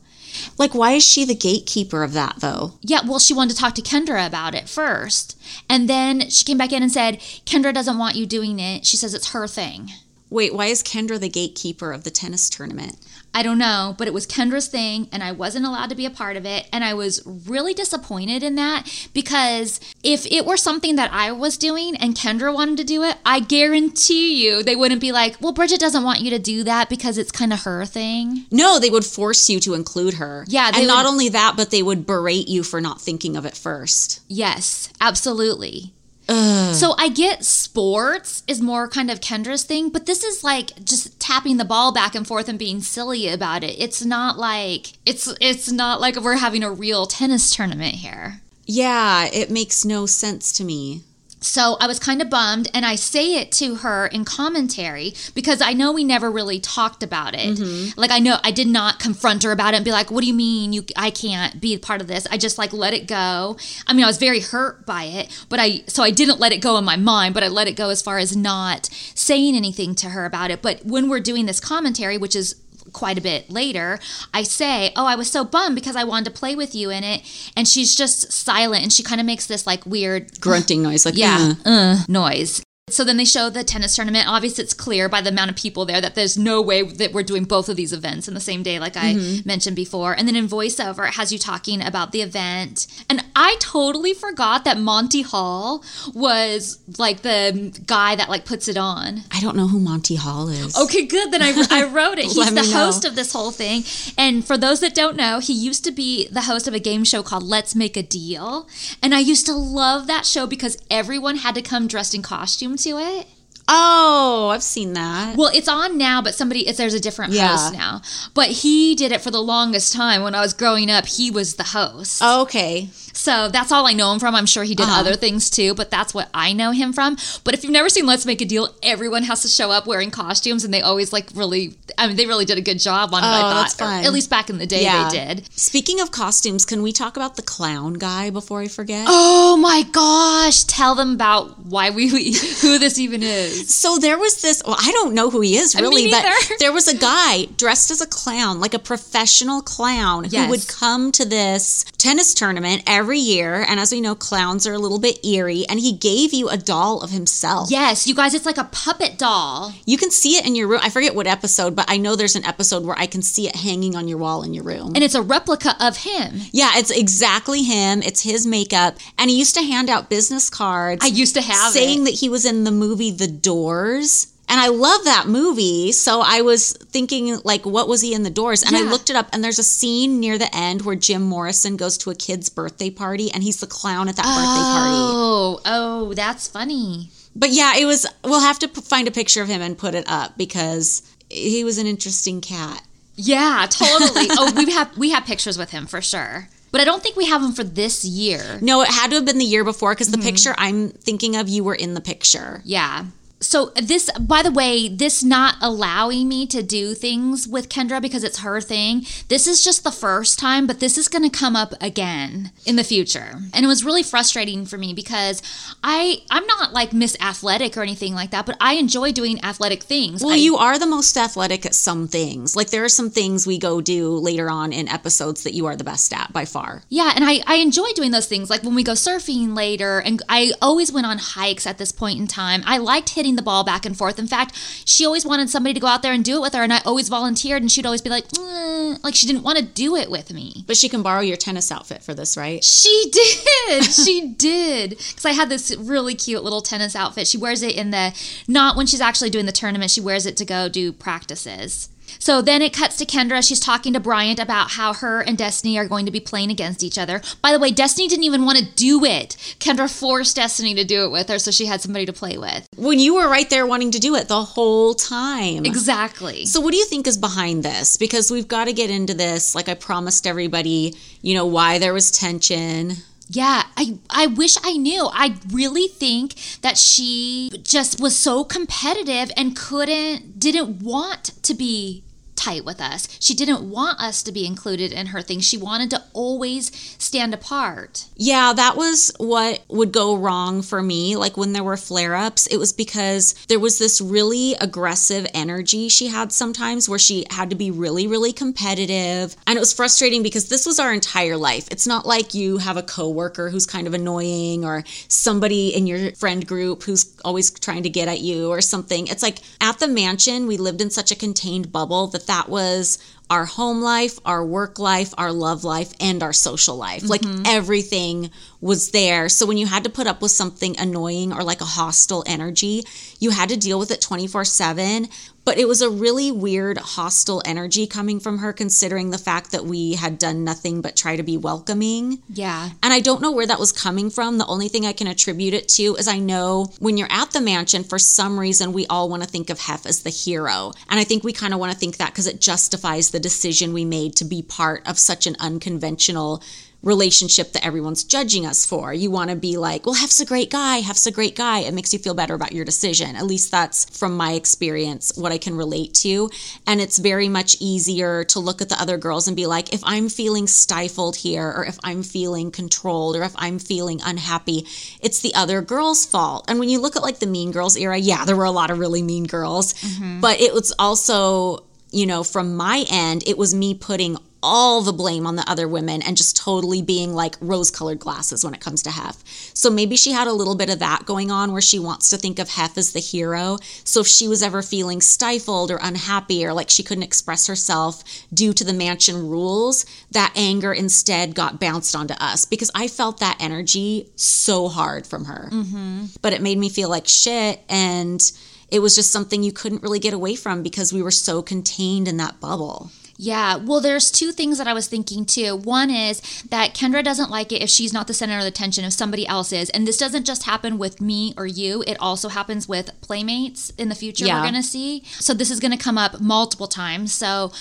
[0.57, 2.73] Like, why is she the gatekeeper of that, though?
[2.81, 5.39] Yeah, well, she wanted to talk to Kendra about it first.
[5.69, 8.85] And then she came back in and said, Kendra doesn't want you doing it.
[8.85, 9.91] She says it's her thing.
[10.29, 12.97] Wait, why is Kendra the gatekeeper of the tennis tournament?
[13.35, 16.09] I don't know, but it was Kendra's thing and I wasn't allowed to be a
[16.09, 16.69] part of it.
[16.71, 21.57] And I was really disappointed in that because if it were something that I was
[21.57, 25.51] doing and Kendra wanted to do it, I guarantee you they wouldn't be like, well,
[25.51, 28.45] Bridget doesn't want you to do that because it's kind of her thing.
[28.51, 30.45] No, they would force you to include her.
[30.47, 33.45] Yeah, they and not only that, but they would berate you for not thinking of
[33.45, 34.21] it first.
[34.29, 35.91] Yes, absolutely.
[36.27, 41.19] So I get sports is more kind of Kendra's thing, but this is like just
[41.19, 43.79] tapping the ball back and forth and being silly about it.
[43.79, 48.41] It's not like it's it's not like we're having a real tennis tournament here.
[48.65, 51.03] Yeah, it makes no sense to me.
[51.45, 55.61] So I was kind of bummed, and I say it to her in commentary because
[55.61, 57.59] I know we never really talked about it.
[57.59, 57.99] Mm-hmm.
[57.99, 60.27] Like I know I did not confront her about it and be like, "What do
[60.27, 60.83] you mean you?
[60.95, 63.57] I can't be a part of this." I just like let it go.
[63.85, 66.61] I mean, I was very hurt by it, but I so I didn't let it
[66.61, 69.93] go in my mind, but I let it go as far as not saying anything
[69.95, 70.63] to her about it.
[70.63, 72.55] But when we're doing this commentary, which is
[72.93, 73.99] quite a bit later,
[74.33, 77.03] I say, Oh, I was so bummed because I wanted to play with you in
[77.03, 77.21] it.
[77.55, 81.17] And she's just silent and she kind of makes this like weird Grunting noise, like,
[81.17, 82.61] yeah, "Uh." uh, noise.
[82.87, 84.27] So then they show the tennis tournament.
[84.27, 87.23] Obviously, it's clear by the amount of people there that there's no way that we're
[87.23, 89.47] doing both of these events in the same day, like I mm-hmm.
[89.47, 90.13] mentioned before.
[90.13, 92.85] And then in voiceover, it has you talking about the event.
[93.09, 95.83] And I totally forgot that Monty Hall
[96.13, 99.21] was like the guy that like puts it on.
[99.31, 100.77] I don't know who Monty Hall is.
[100.77, 101.31] Okay, good.
[101.31, 102.25] Then I, I wrote it.
[102.33, 102.85] He's the me know.
[102.85, 103.83] host of this whole thing.
[104.15, 107.03] And for those that don't know, he used to be the host of a game
[107.03, 108.67] show called Let's Make a Deal.
[109.01, 112.74] And I used to love that show because everyone had to come dressed in costume
[112.77, 113.27] to it.
[113.67, 115.35] Oh, I've seen that.
[115.37, 117.49] Well, it's on now, but somebody it's, there's a different Yeah.
[117.57, 118.01] host now.
[118.33, 121.05] But he did it for the longest time when I was growing up.
[121.07, 122.19] He was the host.
[122.23, 122.89] Oh, okay.
[123.13, 124.35] So that's all I know him from.
[124.35, 124.99] I'm sure he did Uh-huh.
[124.99, 127.17] other things too, but that's what I know him from.
[127.43, 130.11] But if you've never seen Let's Make a Deal, everyone has to show up wearing
[130.11, 131.75] costumes, and they always like really.
[131.97, 133.27] I mean, they really did a good job on it.
[133.27, 134.03] I Oh, thought, that's fun.
[134.03, 135.09] At least back in the day, Yeah.
[135.09, 135.49] they did.
[135.57, 139.05] Speaking of costumes, can we talk about the clown guy before I forget?
[139.07, 140.65] Oh my gosh!
[140.65, 143.54] Tell them about why we, we who this even is.
[143.85, 144.61] So there was this.
[144.65, 146.25] Well, I don't know who he is uh, Me really, but
[146.59, 150.45] there was a guy dressed as a clown, like a professional clown, Yes.
[150.45, 153.65] who would come to this tennis tournament every year.
[153.67, 155.65] And as we know, clowns are a little bit eerie.
[155.69, 157.69] And he gave you a doll of himself.
[157.71, 159.73] Yes, you guys, it's like a puppet doll.
[159.85, 160.79] You can see it in your room.
[160.83, 163.55] I forget what episode, but I know there's an episode where I can see it
[163.55, 164.93] hanging on your wall in your room.
[164.95, 166.41] And it's a replica of him.
[166.51, 168.01] yeah, it's exactly him.
[168.01, 168.97] It's his makeup.
[169.17, 171.03] And he used to hand out business cards.
[171.03, 172.05] I used to have saying it.
[172.05, 174.31] that he was in the movie The Doors.
[174.47, 175.91] And I love that movie.
[175.91, 178.61] So I was thinking, like, what was he in The Doors?
[178.61, 181.77] And I looked it up, and there's a scene near the end where Jim Morrison
[181.77, 184.97] goes to a kid's birthday party, and he's the clown at that birthday party.
[184.99, 187.09] Oh, oh, that's funny.
[187.35, 189.95] But yeah, it was, we'll have to p- find a picture of him and put
[189.95, 192.83] it up because he was an interesting cat.
[193.15, 194.27] Yeah, totally.
[194.37, 196.49] oh, we have we have pictures with him for sure.
[196.71, 198.59] But I don't think we have them for this year.
[198.61, 200.19] No, it had to have been the year before because Mm-hmm.
[200.21, 202.61] the picture I'm thinking of, you were in the picture.
[202.65, 203.05] Yeah.
[203.41, 208.23] So this by the way, this not allowing me to do things with Kendra because
[208.23, 209.05] it's her thing.
[209.27, 212.75] This is just the first time, but this is going to come up again in
[212.77, 213.35] the future.
[213.53, 215.41] And it was really frustrating for me because
[215.83, 219.83] I I'm not like Miss Athletic or anything like that, but I enjoy doing athletic
[219.83, 220.23] things.
[220.23, 222.55] Well, I- you are the most athletic at some things.
[222.55, 225.75] Like there are some things we go do later on in episodes that you are
[225.75, 226.83] the best at by far.
[226.89, 228.49] Yeah, and I, I enjoy doing those things.
[228.49, 232.17] Like when we go surfing later, and I always went on hikes at this point
[232.19, 232.63] in time.
[232.65, 234.19] I liked hitting the ball back and forth.
[234.19, 234.55] In fact,
[234.85, 236.81] she always wanted somebody to go out there and do it with her, and I
[236.85, 240.11] always volunteered, and she'd always be like, "Mm," like she didn't want to do it
[240.11, 240.63] with me.
[240.67, 242.63] But she can borrow your tennis outfit for this, right?
[242.63, 243.83] She did.
[244.05, 244.91] she did.
[244.91, 247.27] Because I had this really cute little tennis outfit.
[247.27, 248.13] She wears it in the,
[248.47, 251.89] not when she's actually doing the tournament, she wears it to go do practices.
[252.19, 253.47] So then it cuts to Kendra.
[253.47, 256.83] She's talking to Bryant about how her and Destiny are going to be playing against
[256.83, 257.21] each other.
[257.41, 259.37] By the way, Destiny didn't even want to do it.
[259.59, 262.67] Kendra forced Destiny to do it with her so she had somebody to play with.
[262.75, 265.65] When you were right there wanting to do it the whole time.
[265.65, 266.45] Exactly.
[266.45, 267.97] So, what do you think is behind this?
[267.97, 269.55] Because we've got to get into this.
[269.55, 272.93] Like I promised everybody, you know, why there was tension.
[273.27, 275.09] Yeah, I I wish I knew.
[275.11, 282.03] I really think that she just was so competitive and couldn't didn't want to be
[282.35, 283.07] tight with us.
[283.19, 285.39] She didn't want us to be included in her thing.
[285.39, 286.71] She wanted to always
[287.01, 288.05] stand apart.
[288.15, 291.15] Yeah, that was what would go wrong for me.
[291.15, 295.89] Like when there were flare ups, it was because there was this really aggressive energy
[295.89, 299.35] she had sometimes where she had to be really, really competitive.
[299.47, 301.67] And it was frustrating because this was our entire life.
[301.71, 306.11] It's not like you have a coworker who's kind of annoying or somebody in your
[306.13, 309.07] friend group who's always trying to get at you or something.
[309.07, 312.97] It's like at the mansion, we lived in such a contained bubble that that was
[313.29, 317.07] our home life, our work life, our love life, and our social life.
[317.07, 317.43] Like mm-hmm.
[317.45, 319.29] everything was there.
[319.29, 322.83] So when you had to put up with something annoying or like a hostile energy,
[323.19, 325.07] you had to deal with it 24 7.
[325.45, 329.63] But it was a really weird, hostile energy coming from her, considering the fact that
[329.63, 332.23] we had done nothing but try to be welcoming.
[332.27, 332.71] Yeah.
[332.81, 334.39] And I don't know where that was coming from.
[334.39, 337.41] The only thing I can attribute it to is I know when you're at the
[337.41, 340.71] mansion, for some reason, we all want to think of Hef as the hero.
[340.89, 343.71] And I think we kind of want to think that because it justifies the decision
[343.71, 346.43] we made to be part of such an unconventional
[346.83, 348.93] relationship that everyone's judging us for.
[348.93, 350.81] You want to be like, well, Hef's a great guy.
[350.81, 351.59] Hef's a great guy.
[351.59, 353.15] It makes you feel better about your decision.
[353.15, 356.29] At least that's from my experience, what I can relate to.
[356.67, 359.81] And it's very much easier to look at the other girls and be like, if
[359.83, 364.67] I'm feeling stifled here, or if I'm feeling controlled, or if I'm feeling unhappy,
[365.01, 366.45] it's the other girl's fault.
[366.49, 368.69] And when you look at like the Mean Girls era, yeah, there were a lot
[368.69, 370.19] of really mean girls, mm-hmm.
[370.19, 371.63] but it was also,
[371.95, 375.67] you know, from my end, it was me putting all the blame on the other
[375.67, 379.23] women and just totally being like rose colored glasses when it comes to Hef.
[379.55, 382.17] So maybe she had a little bit of that going on where she wants to
[382.17, 383.57] think of Hef as the hero.
[383.85, 388.03] So if she was ever feeling stifled or unhappy or like she couldn't express herself
[388.31, 393.21] due to the mansion rules, that anger instead got bounced onto us because I felt
[393.21, 395.49] that energy so hard from her.
[395.51, 396.05] Mm-hmm.
[396.21, 398.21] But it made me feel like shit and
[398.69, 402.07] it was just something you couldn't really get away from because we were so contained
[402.07, 402.91] in that bubble.
[403.17, 405.55] Yeah, well, there's two things that I was thinking too.
[405.55, 408.83] One is that Kendra doesn't like it if she's not the center of the attention,
[408.83, 409.69] if somebody else is.
[409.69, 413.89] And this doesn't just happen with me or you, it also happens with playmates in
[413.89, 414.37] the future Yeah.
[414.37, 415.03] we're going to see.
[415.19, 417.13] So this is going to come up multiple times.
[417.13, 417.51] So,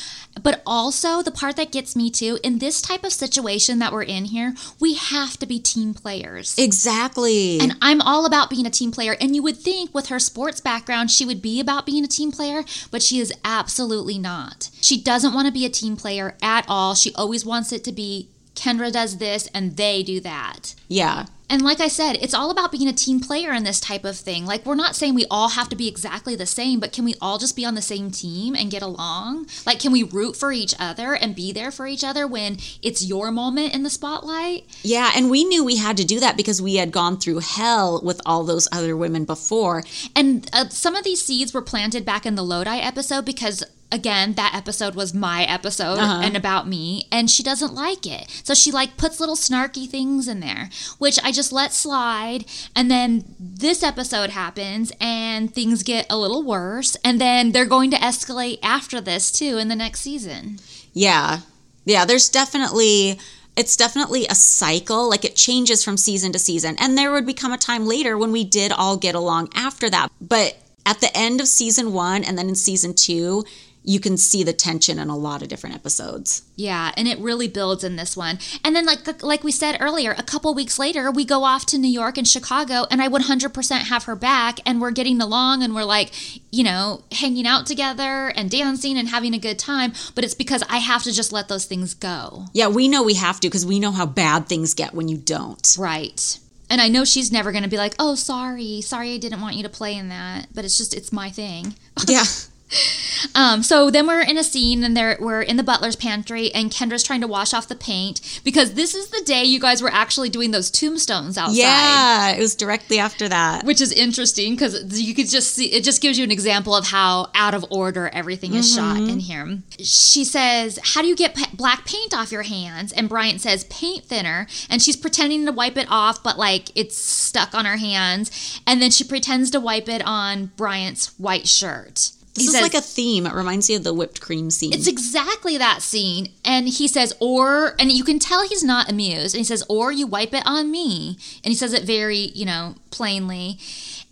[0.42, 4.02] but also the part that gets me too, in this type of situation that we're
[4.02, 6.56] in here, we have to be team players.
[6.58, 7.60] Exactly.
[7.60, 9.16] And I'm all about being a team player.
[9.20, 12.32] And you would think with her sports background, she would be about being a team
[12.32, 14.70] player, but she is absolutely not.
[14.80, 16.94] She doesn't want to be a team player at all.
[16.94, 20.74] She always wants it to be Kendra does this and they do that.
[20.88, 21.26] yeah.
[21.50, 24.16] And like I said, it's all about being a team player in this type of
[24.16, 24.46] thing.
[24.46, 27.14] Like, we're not saying we all have to be exactly the same, but can we
[27.20, 29.46] all just be on the same team and get along?
[29.66, 33.04] Like, can we root for each other and be there for each other when it's
[33.04, 34.64] your moment in the spotlight?
[34.82, 38.00] Yeah, and we knew we had to do that because we had gone through hell
[38.02, 39.84] with all those other women before.
[40.16, 43.62] And uh, some of these seeds were planted back in the Lodi episode because,
[43.94, 46.22] again, that episode was my episode uh-huh.
[46.24, 48.28] and about me, and she doesn't like it.
[48.44, 50.68] So she like puts little snarky things in there,
[50.98, 52.44] which I just let slide.
[52.74, 56.96] And then this episode happens, and things get a little worse.
[57.04, 60.58] And then they're going to escalate after this too in the next season.
[60.92, 61.40] Yeah.
[61.84, 63.18] Yeah, there's definitely
[63.56, 65.08] it's definitely a cycle.
[65.08, 66.74] Like it changes from season to season.
[66.80, 70.10] And there would become a time later when we did all get along after that.
[70.20, 73.44] But at the end of season 1 and then in season 2,
[73.84, 76.42] you can see the tension in a lot of different episodes.
[76.56, 78.38] Yeah, and it really builds in this one.
[78.64, 81.78] And then like like we said earlier, a couple weeks later, we go off to
[81.78, 85.74] New York and Chicago and I 100% have her back and we're getting along and
[85.74, 86.12] we're like,
[86.50, 90.62] you know, hanging out together and dancing and having a good time, but it's because
[90.68, 92.46] I have to just let those things go.
[92.54, 95.18] Yeah, we know we have to because we know how bad things get when you
[95.18, 95.76] don't.
[95.78, 96.38] Right.
[96.70, 98.80] And I know she's never going to be like, "Oh, sorry.
[98.80, 101.74] Sorry I didn't want you to play in that." But it's just it's my thing.
[102.08, 102.24] Yeah.
[103.34, 106.70] Um, so then we're in a scene and there we're in the butler's pantry and
[106.70, 109.90] Kendra's trying to wash off the paint because this is the day you guys were
[109.90, 111.56] actually doing those tombstones outside.
[111.56, 113.64] Yeah, it was directly after that.
[113.64, 116.86] Which is interesting because you could just see it just gives you an example of
[116.88, 119.58] how out of order everything is shot in here.
[119.78, 122.92] She says, How do you get pa- black paint off your hands?
[122.92, 124.46] And Bryant says, Paint thinner.
[124.68, 128.60] And she's pretending to wipe it off, but like it's stuck on her hands.
[128.66, 132.10] And then she pretends to wipe it on Bryant's white shirt.
[132.34, 133.26] This He is says- like a theme.
[133.26, 134.72] It reminds me of the whipped cream scene.
[134.72, 136.28] it's exactly that scene.
[136.44, 139.34] And he says, or, and you can tell he's not amused.
[139.34, 141.16] And he says, or you wipe it on me.
[141.44, 143.58] And he says it very, you know, plainly.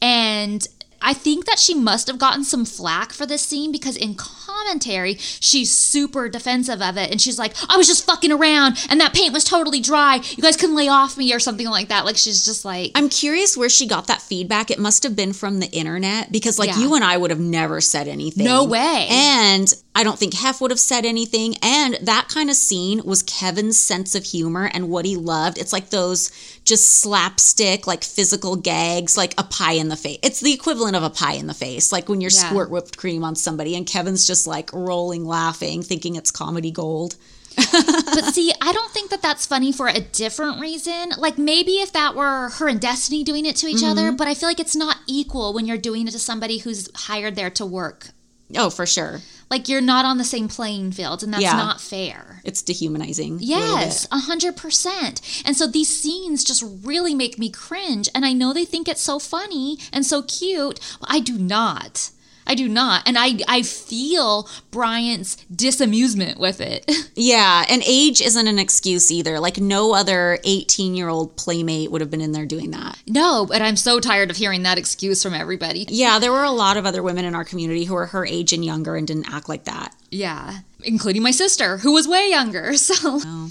[0.00, 0.66] And
[1.03, 5.14] I think that she must have gotten some flack for this scene because in commentary,
[5.18, 7.11] she's super defensive of it.
[7.11, 10.16] And she's like, I was just fucking around and that paint was totally dry.
[10.16, 12.05] You guys couldn't lay off me or something like that.
[12.05, 14.70] Like, she's just like, I'm curious where she got that feedback.
[14.70, 16.78] It must have been from the internet because, like, Yeah.
[16.78, 18.44] you and I would have never said anything.
[18.44, 19.09] No way.
[19.11, 21.57] And I don't think Hef would have said anything.
[21.62, 25.59] And that kind of scene was Kevin's sense of humor and what he loved.
[25.59, 26.30] It's like those
[26.64, 30.18] just slapstick, like physical gags, like a pie in the face.
[30.22, 32.49] It's the equivalent of a pie in the face, like when you Yeah.
[32.49, 37.16] squirt whipped cream on somebody and Kevin's just like rolling laughing, thinking it's comedy gold.
[37.57, 41.12] but see, I don't think that that's funny for a different reason.
[41.18, 44.16] Like maybe if that were her and Destiny doing it to each other, mm-hmm.
[44.16, 47.36] but I feel like it's not equal when you're doing it to somebody who's hired
[47.36, 48.09] there to work.
[48.57, 49.20] Oh, for sure.
[49.50, 51.53] Like you're not on the same playing field, and that's Yeah.
[51.57, 52.40] not fair.
[52.42, 53.38] It's dehumanizing.
[53.42, 55.20] Yes, a hundred percent.
[55.44, 58.09] And so these scenes just really make me cringe.
[58.14, 60.80] And I know they think it's so funny and so cute.
[61.00, 62.11] But I do not.
[62.47, 63.03] I do not.
[63.07, 66.90] And I I feel Bryant's disamusement with it.
[67.14, 69.38] Yeah, and age isn't an excuse either.
[69.38, 72.99] Like no other 18 year old playmate would have been in there doing that.
[73.07, 75.84] no, but I'm so tired of hearing that excuse from everybody.
[75.88, 78.53] Yeah, there were a lot of other women in our community who were her age
[78.53, 79.95] and younger and didn't act like that.
[80.11, 82.72] Yeah, including my sister, who was way younger.
[82.82, 83.51] So oh.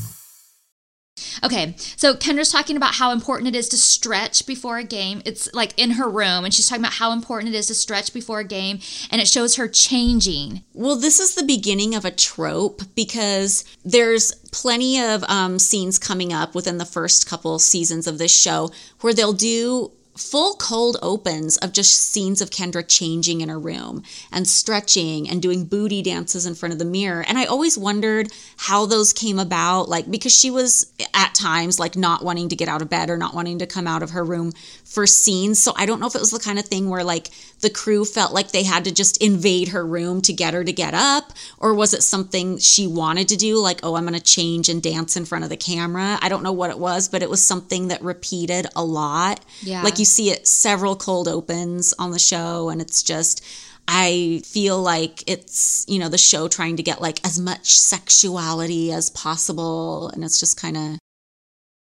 [1.43, 5.21] Okay, so Kendra's talking about how important it is to stretch before a game.
[5.25, 8.13] It's like in her room, and she's talking about how important it is to stretch
[8.13, 8.79] before a game,
[9.09, 10.63] and it shows her changing.
[10.73, 16.31] Well, this is the beginning of a trope because there's plenty of um, scenes coming
[16.31, 18.69] up within the first couple seasons of this show
[18.99, 19.91] where they'll do
[20.21, 25.41] full cold opens of just scenes of Kendra changing in her room and stretching and
[25.41, 27.25] doing booty dances in front of the mirror.
[27.27, 31.95] And I always wondered how those came about, like, because she was at times like
[31.95, 34.23] not wanting to get out of bed or not wanting to come out of her
[34.23, 34.51] room
[34.85, 35.59] for scenes.
[35.59, 37.29] So I don't know if it was the kind of thing where like
[37.61, 40.73] the crew felt like they had to just invade her room to get her to
[40.73, 44.23] get up, or was it something she wanted to do, like, oh, I'm going to
[44.23, 46.17] change and dance in front of the camera?
[46.21, 49.39] I don't know what it was, but it was something that repeated a lot.
[49.61, 49.83] Yeah.
[49.83, 53.43] Like you see it several cold opens on the show, and it's just.
[53.87, 58.91] I feel like it's, you know, the show trying to get like as much sexuality
[58.93, 60.09] as possible.
[60.09, 60.99] And it's just kind of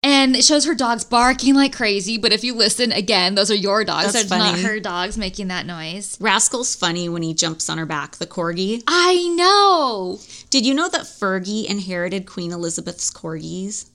[0.02, 3.56] And it shows her dogs barking like crazy, but if you listen again, those are
[3.56, 4.12] your dogs.
[4.12, 6.16] That's They're not her dogs making that noise.
[6.20, 8.84] Rascal's funny when he jumps on her back, the corgi.
[8.86, 10.20] I know.
[10.48, 13.86] Did you know that Fergie inherited Queen Elizabeth's corgis?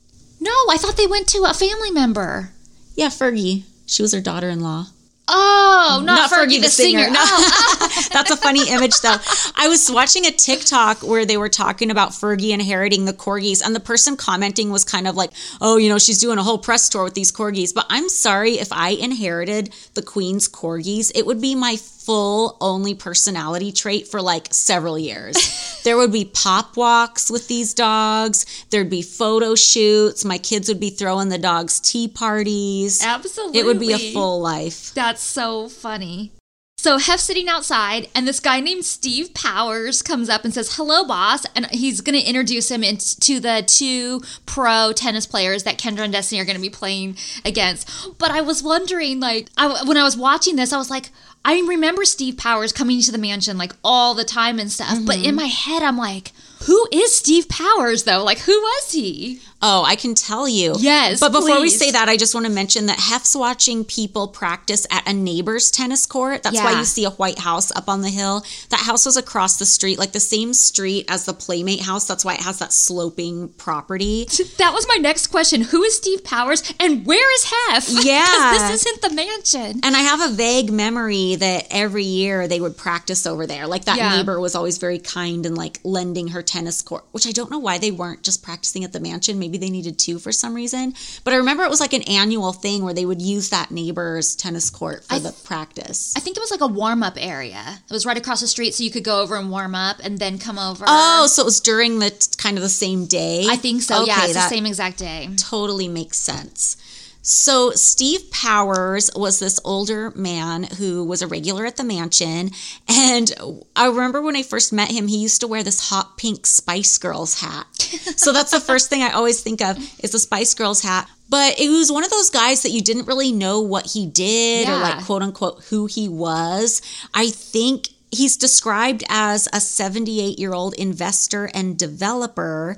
[0.42, 2.50] No, I thought they went to a family member.
[2.96, 3.64] Yeah, Fergie.
[3.86, 4.88] She was her daughter in law.
[5.34, 6.06] Oh, mm-hmm.
[6.06, 7.10] not, Fergie, the, singer.
[7.10, 7.22] No.
[7.22, 8.08] Oh.
[8.12, 9.16] That's a funny image, though.
[9.56, 13.74] I was watching a TikTok where they were talking about Fergie inheriting the corgis, and
[13.74, 16.90] the person commenting was kind of like, oh, you know, she's doing a whole press
[16.90, 17.74] tour with these corgis.
[17.74, 21.78] But I'm sorry, if I inherited the Queen's corgis, it would be my
[22.12, 25.80] full only personality trait for like several years.
[25.86, 30.80] there would be pop walks with these dogs, there'd be photo shoots, my kids would
[30.80, 33.01] be throwing the dogs tea parties.
[33.01, 33.59] Absolutely.
[33.59, 34.93] It would be a full life.
[34.93, 36.34] That's so funny.
[36.78, 41.05] So Hef's sitting outside, and this guy named Steve Powers comes up and says, "Hello,
[41.05, 45.99] boss," and he's going to introduce him into the two pro tennis players that Kendra
[45.99, 48.18] and Destiny are going to be playing against.
[48.18, 51.12] But I was wondering, like, I, when I was watching this, I was like,
[51.44, 55.00] I remember Steve Powers coming to the mansion like all the time and stuff.
[55.06, 55.36] But in mm-hmm.
[55.38, 56.32] my head, I'm like,
[56.66, 58.24] who is Steve Powers though?
[58.24, 59.42] Like, who was he?
[59.64, 60.74] Oh, I can tell you.
[60.80, 64.28] Yes, But before we say that, I just want to mention that Hef's watching people
[64.28, 66.43] practice at a neighbor's tennis court.
[66.43, 68.43] That's why you see a white house up on the hill.
[68.70, 72.05] That house was across the street, like the same street as the Playmate house.
[72.07, 74.26] That's why it has that sloping property.
[74.57, 75.62] That was my next question.
[75.62, 77.89] Who is Steve Powers and where is Hef?
[78.03, 78.57] Yeah.
[78.68, 79.80] this isn't the mansion.
[79.84, 83.68] And I have a vague memory that every year they would practice over there.
[83.68, 84.16] Like that Yeah.
[84.18, 87.59] neighbor was always very kind and like lending her tennis court, which I don't know
[87.59, 89.38] why they weren't just practicing at the mansion.
[89.39, 90.93] Maybe they needed two for some reason.
[91.24, 94.36] But I remember it was like an annual thing where they would use that neighbor's
[94.36, 96.14] tennis court for the practice.
[96.16, 97.80] I think it was like a warm up area.
[97.89, 100.20] It was right across the street, so you could go over and warm up and
[100.20, 100.86] then come over.
[100.88, 103.45] Oh, so it was during the kind of the same day?
[103.49, 104.06] I think so.
[104.06, 105.30] yeah, it's the same exact day.
[105.38, 106.78] totally makes sense.
[107.22, 112.49] So, Steve Powers was this older man who was a regular at the mansion.
[112.88, 113.32] And
[113.76, 116.97] I remember when I first met him, he used to wear this hot pink Spice
[116.97, 117.67] Girls hat.
[118.15, 121.09] So, that's the first thing I always think of is the Spice Girls hat.
[121.30, 124.67] But it was one of those guys that you didn't really know what he did
[124.67, 126.82] or, like, quote unquote, who he was.
[127.13, 132.76] I think he's described as a 78 year old investor and developer.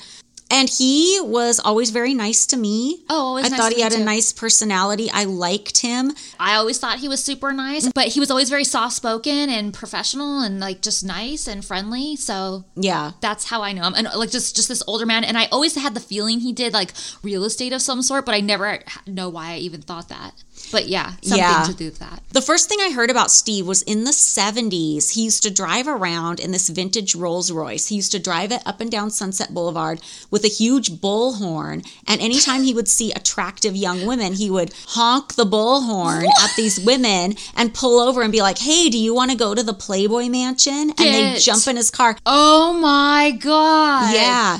[0.53, 3.03] And he was always very nice to me.
[3.09, 5.09] Oh, always I nice thought he had a nice personality.
[5.11, 6.11] I liked him.
[6.39, 9.73] I always thought he was super nice, but he was always very soft spoken and
[9.73, 12.15] professional and like just nice and friendly.
[12.15, 13.11] So Yeah.
[13.19, 13.95] that's how I know him.
[13.95, 15.23] And like just just this older man.
[15.23, 16.93] And I always had the feeling he did like
[17.23, 20.33] real estate of some sort, but I never know why I even thought that.
[20.71, 21.63] But yeah, something Yeah.
[21.67, 22.23] to do with that.
[22.31, 25.11] The first thing I heard about Steve was in the 70s.
[25.11, 27.87] He used to drive around in this vintage Rolls Royce.
[27.87, 30.01] He used to drive it up and down Sunset Boulevard
[30.31, 31.85] with a huge bullhorn.
[32.07, 36.79] And anytime he would see attractive young women, he would honk the bullhorn at these
[36.79, 39.73] women and pull over and be like, hey, do you want to go to the
[39.73, 40.89] Playboy Mansion?
[40.89, 42.17] And they jump in his car.
[42.25, 44.13] Oh my god.
[44.15, 44.59] Yeah.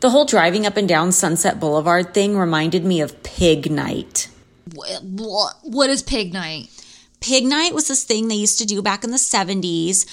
[0.00, 4.28] The whole driving up and down Sunset Boulevard thing reminded me of Pig Night.
[4.74, 6.68] What, is pig night?
[7.20, 10.04] Pig Night was this thing they used to do back in the 70s.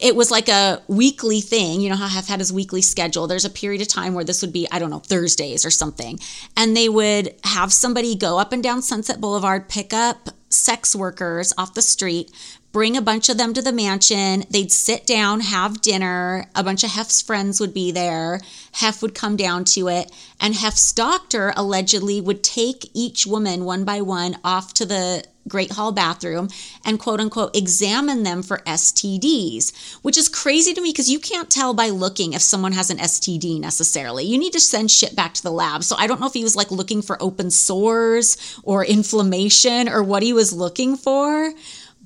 [0.00, 1.80] It was like a weekly thing.
[1.80, 3.28] You know how have had his weekly schedule.
[3.28, 6.18] There's a period of time where this would be, I don't know, Thursdays or something.
[6.56, 11.52] And they would have somebody go up and down Sunset Boulevard, pick up sex workers
[11.56, 12.32] off the street,
[12.78, 14.44] bring a bunch of them to the mansion.
[14.50, 16.48] They'd sit down, have dinner.
[16.54, 18.40] A bunch of Hef's friends would be there.
[18.70, 20.12] Hef would come down to it.
[20.40, 25.72] And Hef's doctor allegedly would take each woman one by one off to the Great
[25.72, 26.48] Hall bathroom
[26.84, 31.50] and quote unquote examine them for STDs, which is crazy to me because you can't
[31.50, 34.24] tell by looking if someone has an STD necessarily.
[34.24, 35.82] You need to send shit back to the lab.
[35.82, 40.02] So I don't know if he was like looking for open sores or inflammation or
[40.04, 41.52] what he was looking for,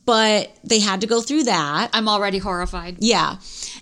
[0.05, 1.91] but they had to go through that.
[1.93, 2.97] I'm already horrified.
[3.01, 3.37] Yeah.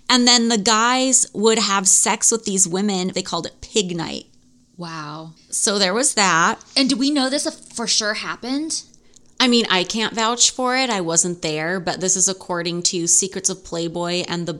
[0.09, 3.11] And then the guys would have sex with these women.
[3.13, 4.25] They called it pig night.
[4.77, 5.33] Wow.
[5.49, 6.59] So there was that.
[6.75, 8.83] And do we know this for sure happened?
[9.39, 10.89] I mean, I can't vouch for it.
[10.89, 14.59] I wasn't there, but this is according to Secrets of Playboy and the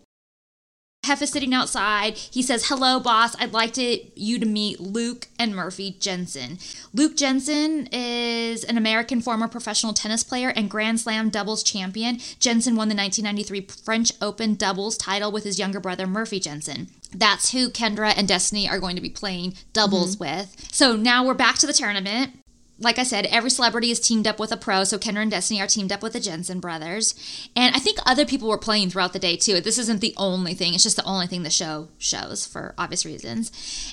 [1.03, 2.15] Hef is sitting outside.
[2.15, 3.35] He says, Hello, boss.
[3.39, 6.59] I'd like to, you to meet Luke and Murphy Jensen.
[6.93, 12.19] Luke Jensen is an American former professional tennis player and Grand Slam doubles champion.
[12.39, 16.87] Jensen won the 1993 French Open doubles title with his younger brother, Murphy Jensen.
[17.11, 20.39] That's who Kendra and Destiny are going to be playing doubles mm-hmm.
[20.39, 20.67] with.
[20.71, 22.40] So now we're back to the tournament
[22.81, 24.83] like I said, every celebrity is teamed up with a pro.
[24.83, 27.15] So Kendra and Destiny are teamed up with the Jensen brothers.
[27.55, 29.61] And I think other people were playing throughout the day too.
[29.61, 33.05] This isn't the only thing, it's just the only thing the show shows for obvious
[33.05, 33.51] reasons.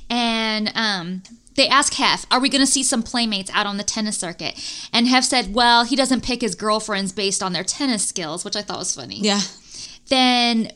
[0.08, 1.22] And um,
[1.54, 4.58] they ask Hef, Are we going to see some playmates out on the tennis circuit?
[4.92, 8.56] And Hef said, Well, he doesn't pick his girlfriends based on their tennis skills, which
[8.56, 9.20] I thought was funny.
[9.20, 9.40] Yeah.
[10.08, 10.72] Then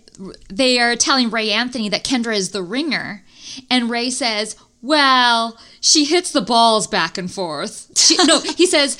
[0.50, 3.24] they are telling Ray Anthony that Kendra is the ringer.
[3.70, 7.90] And Ray says, well, she hits the balls back and forth.
[7.98, 8.96] She, no, he says,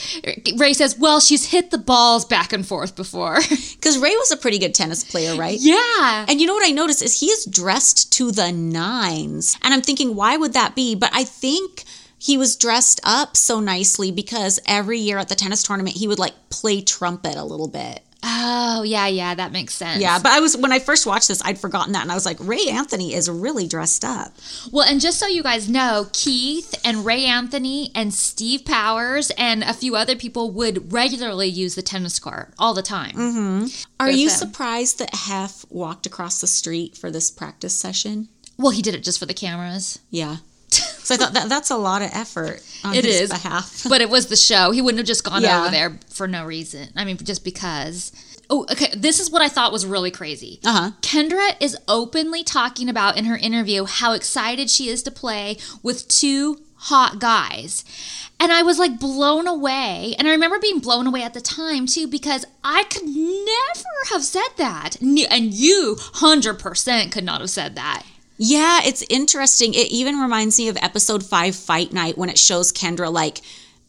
[0.57, 3.39] Ray says, well, she's hit the balls back and forth before.
[3.83, 5.59] Because Ray was a pretty good tennis player, right?
[5.61, 6.25] yeah.
[6.29, 9.59] And you know what I noticed is he is dressed to the nines.
[9.63, 10.95] And I'm thinking, why would that be?
[10.95, 11.83] But I think
[12.17, 16.21] he was dressed up so nicely because every year at the tennis tournament, he would
[16.21, 18.05] like play trumpet a little bit.
[18.25, 20.01] Oh, yeah, yeah, that makes sense.
[20.01, 22.25] Yeah, but I was when I first watched this, I'd forgotten that, and I was
[22.25, 24.33] like, Ray Anthony is really dressed up.
[24.71, 29.63] Well, and just so you guys know, Keith and Ray Anthony and Steve Powers and
[29.65, 33.13] a few other people would regularly use the tennis court all the time.
[33.13, 33.67] Mm-hmm.
[33.99, 34.39] Are you them.
[34.39, 38.29] surprised that Hef walked across the street for this practice session?
[38.57, 39.99] Well, he did it just for the cameras.
[40.11, 40.37] Yeah.
[41.05, 43.85] So I thought that that's a lot of effort on It his is, behalf.
[43.89, 44.71] but it was the show.
[44.71, 45.63] He wouldn't have just gone Yeah.
[45.63, 46.89] over there for no reason.
[46.97, 48.13] I mean, just because.
[48.51, 48.93] Oh, okay.
[48.95, 50.61] This is what I thought was really crazy.
[50.65, 50.91] Uh-huh.
[51.01, 56.07] Kendra is openly talking about in her interview how excited she is to play with
[56.09, 57.85] two hot guys.
[58.39, 60.15] And I was like blown away.
[60.19, 64.25] And I remember being blown away at the time too because I could never have
[64.25, 65.01] said that.
[65.01, 68.03] And you 100% could not have said that.
[68.37, 69.75] Yeah, it's interesting.
[69.75, 73.41] It even reminds me of episode five, Fight Night, when it shows Kendra like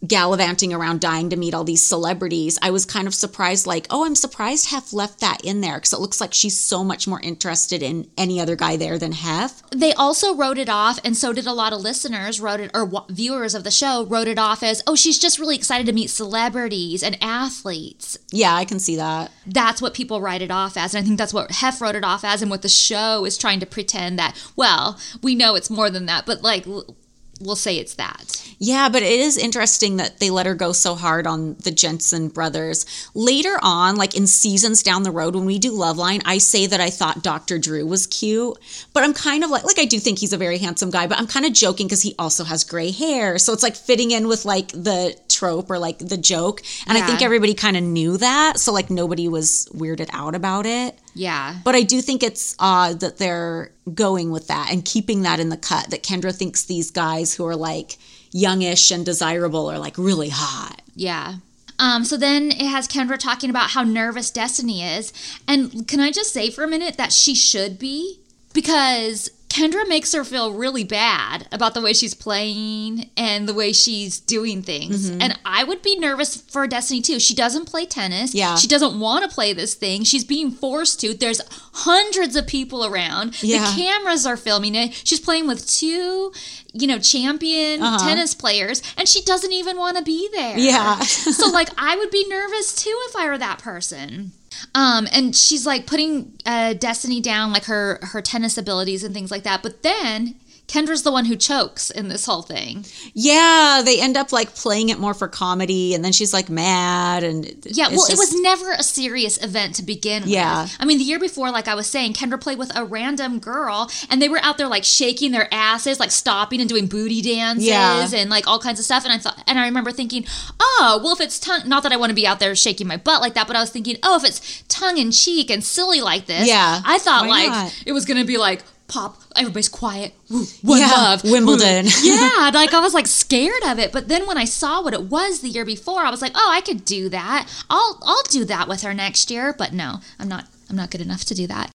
[0.08, 2.58] gallivanting around dying to meet all these celebrities.
[2.62, 5.94] I was kind of surprised, like, oh, I'm surprised Hef left that in there because
[5.94, 9.62] it looks like she's so much more interested in any other guy there than Hef.
[9.72, 12.86] they also wrote it off and so did a lot of listeners wrote it or
[12.86, 15.94] wa- viewers of the show wrote it off as oh she's just really excited to
[15.94, 19.32] meet celebrities and athletes Yeah, I can see that.
[19.48, 22.04] that's what people write it off as and i think that's what hef wrote it
[22.04, 25.70] off as and what the show is trying to pretend that well we know it's
[25.70, 26.96] more than that but like l-
[27.42, 30.96] we'll say it's that Yeah, but it is interesting that they let her go so
[30.96, 32.86] hard on the Jensen brothers.
[33.14, 36.80] Later on, like in seasons down the road, when we do Loveline, I say that
[36.80, 37.60] I thought Dr.
[37.60, 38.58] Drew was cute,
[38.94, 41.18] but I'm kind of like, like I do think he's a very handsome guy, but
[41.18, 43.38] I'm kind of joking because he also has gray hair.
[43.38, 46.62] So it's like fitting in with like the trope or like the joke.
[46.88, 48.60] And I think everybody kind of knew that.
[48.60, 50.98] So like nobody was weirded out about it.
[51.14, 55.40] Yeah But I do think it's odd that they're going with that and keeping that
[55.40, 55.90] in the cut.
[55.90, 57.98] That Kendra thinks these guys who are like
[58.32, 60.82] youngish and desirable are like really hot.
[60.96, 61.36] Yeah.
[61.80, 65.12] Um, so then it has Kendra talking about how nervous Destiny is.
[65.48, 68.20] And can I just say for a minute that she should be?
[68.54, 73.72] Because Kendra makes her feel really bad about the way she's playing and the way
[73.72, 75.12] she's doing things.
[75.12, 75.22] Mm-hmm.
[75.22, 77.20] And I would be nervous for Destiny too.
[77.20, 78.34] She doesn't play tennis.
[78.34, 78.56] Yeah.
[78.56, 80.06] She doesn't want to play this thing.
[80.06, 81.14] She's being forced to.
[81.14, 83.44] There's hundreds of people around.
[83.44, 83.70] Yeah.
[83.70, 84.94] The cameras are filming it.
[85.06, 86.34] She's playing with two,
[86.74, 90.56] you know, champion tennis players, and she doesn't even want to be there.
[90.56, 90.98] Uh-huh.
[90.98, 91.00] Yeah.
[91.02, 94.32] so like I would be nervous too if I were that person.
[94.76, 99.32] Um, and she's like putting uh, Destiny down, like her her tennis abilities and things
[99.32, 99.64] like that.
[99.64, 100.36] But then
[100.74, 102.84] Kendra's the one who chokes in this whole thing.
[103.14, 107.24] Yeah, they end up like playing it more for comedy, and then she's like mad,
[107.24, 110.64] and Yeah, well, it was never a serious event to begin Yeah.
[110.64, 110.76] with.
[110.80, 113.92] I mean, the year before, like I was saying, Kendra played with a random girl,
[114.10, 117.68] and they were out there like shaking their asses, like stopping and doing booty dances
[117.68, 118.10] Yeah.
[118.16, 119.04] and like all kinds of stuff.
[119.04, 120.26] And I thought, and I remember thinking,
[120.60, 122.98] oh, well, if it's tongue, not that I want to be out there shaking my
[122.98, 126.02] butt like that, but I was thinking, oh, if it's tongue in cheek and silly
[126.02, 127.84] like this, Yeah, I thought why like not?
[127.86, 128.64] it was gonna be like.
[128.88, 130.14] Pop, everybody's quiet.
[130.30, 131.24] Woo, One Yeah, love.
[131.24, 131.86] Wimbledon.
[131.86, 131.92] Woo.
[132.04, 133.92] Yeah, like I was like scared of it.
[133.92, 136.50] But then when I saw what it was the year before, I was like, oh,
[136.52, 137.48] I could do that.
[137.70, 139.54] I'll I'll do that with her next year.
[139.58, 140.46] But no, I'm not.
[140.70, 141.70] I'm not good enough to do that.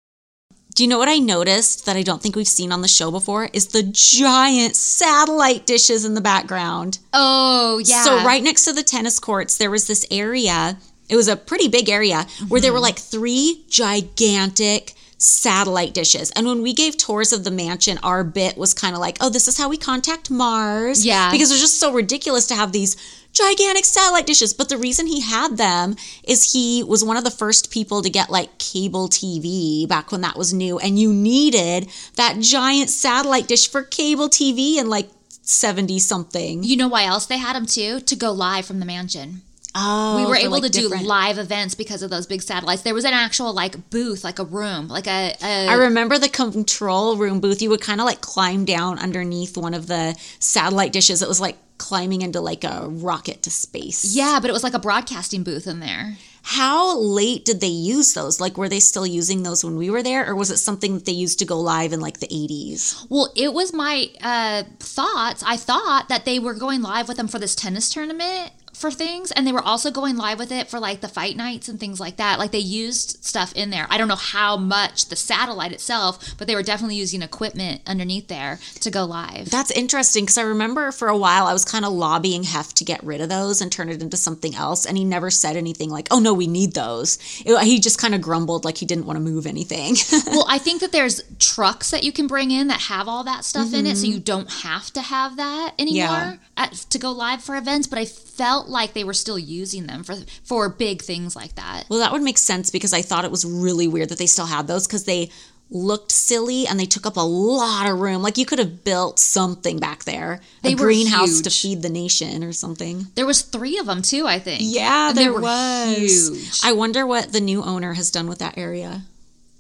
[0.74, 3.11] Do you know what I noticed that I don't think we've seen on the show
[3.11, 3.48] before?
[3.52, 6.98] Is the giant satellite dishes in the background.
[7.12, 8.02] Oh yeah.
[8.04, 10.78] So right next to the tennis courts, there was this area.
[11.09, 12.62] It was a pretty big area where Mm-hmm.
[12.62, 16.30] there were like three gigantic satellite dishes.
[16.30, 19.28] And when we gave tours of the mansion, our bit was kind of like, oh,
[19.28, 21.04] this is how we contact Mars.
[21.04, 21.30] Yeah.
[21.32, 22.96] Because it was just so ridiculous to have these
[23.32, 24.54] gigantic satellite dishes.
[24.54, 28.10] But the reason he had them is he was one of the first people to
[28.10, 30.78] get like cable TV back when that was new.
[30.78, 35.10] And you needed that giant satellite dish for cable TV in like
[35.42, 36.62] 70 something.
[36.62, 38.00] You know why else they had them too?
[38.00, 39.42] To go live from the mansion.
[39.80, 42.82] Oh, we were able like, to do live events because of those big satellites.
[42.82, 45.36] There was an actual like booth, like a room, like a.
[45.40, 47.62] a I remember the control room booth.
[47.62, 51.22] You would kind of like climb down underneath one of the satellite dishes.
[51.22, 54.16] It was like climbing into like a rocket to space.
[54.16, 56.16] yeah, but it was like a broadcasting booth in there.
[56.42, 58.40] How late did they use those?
[58.40, 61.04] Like, were they still using those when we were there, or was it something that
[61.04, 63.06] they used to go live in like the 80s?
[63.10, 65.42] Well, it was my uh, thoughts.
[65.46, 69.30] I thought that they were going live with them for this tennis tournament for things,
[69.32, 72.00] and they were also going live with it for like the fight nights and things
[72.00, 72.38] like that.
[72.38, 73.86] Like they used stuff in there.
[73.90, 78.28] I don't know how much the satellite itself, but they were definitely using equipment underneath
[78.28, 79.50] there to go live.
[79.50, 82.84] That's interesting because I remember for a while I was kind of lobbying Hef to
[82.84, 85.90] get rid of those and turn it into something else, and he never said anything
[85.90, 89.06] like, "Oh no, we need those." It- he just kind of grumbled like he didn't
[89.06, 89.96] want to move anything.
[90.26, 93.44] well, I think that there's trucks that you can bring in that have all that
[93.44, 94.12] stuff in it, so mm-hmm.
[94.14, 96.36] you don't have to have that anymore Yeah.
[96.56, 97.86] at, to go live for events.
[97.86, 101.84] But I felt like they were still using them for for big things like that.
[101.88, 104.46] Well, that would make sense because I thought it was really weird that they still
[104.46, 105.30] had those because they
[105.70, 108.22] looked silly and they took up a lot of room.
[108.22, 111.90] Like you could have built something back there, They a were greenhouse to feed the
[111.90, 113.08] nation or something.
[113.16, 114.60] There was three of them too, I think.
[114.64, 116.28] Yeah, And they there were was.
[116.30, 116.60] huge.
[116.64, 119.02] I wonder what the new owner has done with that area.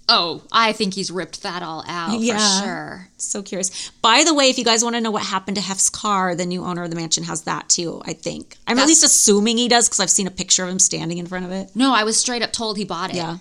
[0.08, 2.38] Oh, I think he's ripped that all out Yeah.
[2.38, 3.08] for sure.
[3.18, 3.90] So curious.
[4.02, 6.46] By the way, if you guys want to know what happened to Hef's car, the
[6.46, 8.00] new owner of the mansion has that too.
[8.04, 8.56] I think.
[8.66, 11.26] I'm at least assuming he does because I've seen a picture of him standing in
[11.26, 11.70] front of it.
[11.74, 13.16] No, I was straight up told he bought it.
[13.16, 13.38] Yeah.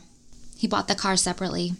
[0.57, 1.73] He bought the car separately.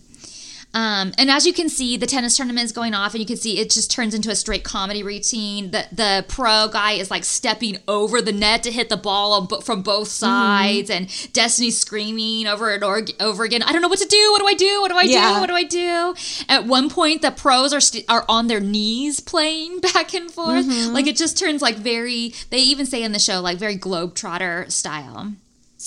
[0.78, 3.36] Um, and as you can see, the tennis tournament is going off, and you can
[3.38, 5.72] see it just turns into a straight comedy routine.
[5.72, 9.62] The the pro guy is like stepping over the net to hit the ball on,
[9.62, 13.64] from both sides, and Destiny screaming over and or- over again.
[13.64, 14.32] I don't know what to do.
[14.32, 14.82] What do I do?
[14.82, 15.34] What do I Yeah.
[15.34, 15.40] do?
[15.42, 16.14] What do I do?
[16.48, 20.68] At one point, the pros are st- are on their knees playing back and forth.
[20.90, 22.36] Like it just turns like very.
[22.52, 25.34] They even say in the show like very globetrotter style.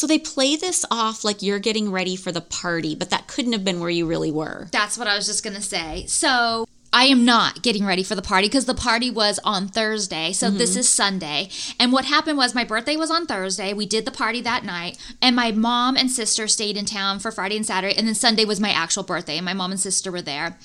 [0.00, 3.52] So they play this off like you're getting ready for the party, but that couldn't
[3.52, 4.68] have been where you really were.
[4.72, 6.06] That's what I was just gonna say.
[6.06, 10.32] So I am not getting ready for the party because the party was on Thursday.
[10.32, 10.56] So mm-hmm.
[10.56, 11.50] this is Sunday.
[11.78, 13.74] And what happened was my birthday was on Thursday.
[13.74, 14.96] We did the party that night.
[15.20, 17.94] And my mom and sister stayed in town for Friday and Saturday.
[17.94, 19.36] And then Sunday was my actual birthday.
[19.36, 20.56] And my mom and sister were there.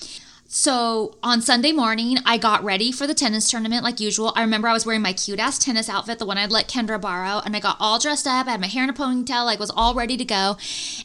[0.55, 4.31] So on Sunday morning, I got ready for the tennis tournament like usual.
[4.37, 6.99] I remember I was wearing my cute ass tennis outfit, the one I'd let Kendra
[6.99, 8.47] borrow, and I got all dressed up.
[8.47, 10.55] I had my hair in a ponytail, like was all ready to go.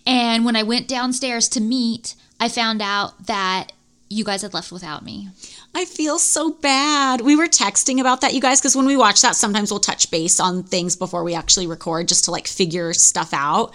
[0.06, 3.72] And when I went downstairs to meet, I found out that
[4.08, 5.30] you guys had left without me.
[5.74, 7.20] I feel so bad.
[7.20, 10.12] We were texting about that, you guys, because when we watch that, sometimes we'll touch
[10.12, 13.72] base on things before we actually record just to like figure stuff out.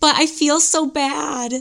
[0.00, 1.52] But I feel so bad.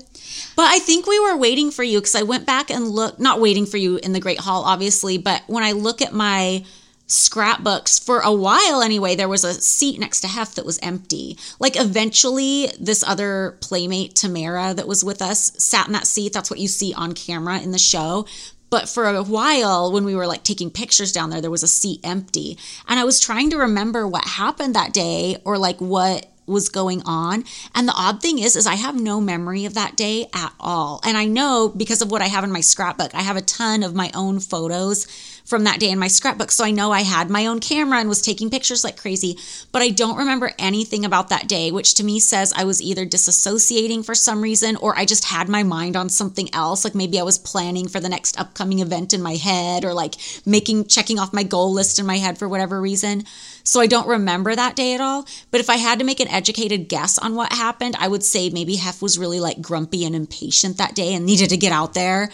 [0.56, 3.42] But I think we were waiting for you because I went back and looked, not
[3.42, 6.64] waiting for you in the Great Hall, obviously, but when I look at my
[7.10, 11.38] scrapbooks for a while anyway there was a seat next to hef that was empty
[11.58, 16.52] like eventually this other playmate tamara that was with us sat in that seat that's
[16.52, 18.26] what you see on camera in the show
[18.70, 21.68] But for a while, when we were like taking pictures down there, there was a
[21.68, 22.58] seat empty.
[22.88, 27.02] And I was trying to remember what happened that day or like what was going
[27.06, 27.44] on.
[27.76, 31.02] And the odd thing is, is I have no memory of that day at all.
[31.04, 33.84] And I know because of what I have in my scrapbook, I have a ton
[33.84, 35.06] of my own photos
[35.48, 36.52] from that day in my scrapbook.
[36.52, 39.38] So I know I had my own camera and was taking pictures like crazy,
[39.72, 43.06] but I don't remember anything about that day, which to me says I was either
[43.06, 46.84] disassociating for some reason or I just had my mind on something else.
[46.84, 50.16] Like maybe I was planning for the next upcoming event in my head or like
[50.46, 53.24] making, checking off my goal list in my head for whatever reason.
[53.68, 55.28] So I don't remember that day at all.
[55.52, 58.50] But if I had to make an educated guess on what happened, I would say
[58.50, 61.94] maybe Hef was really like grumpy and impatient that day and needed to get out
[61.94, 62.32] there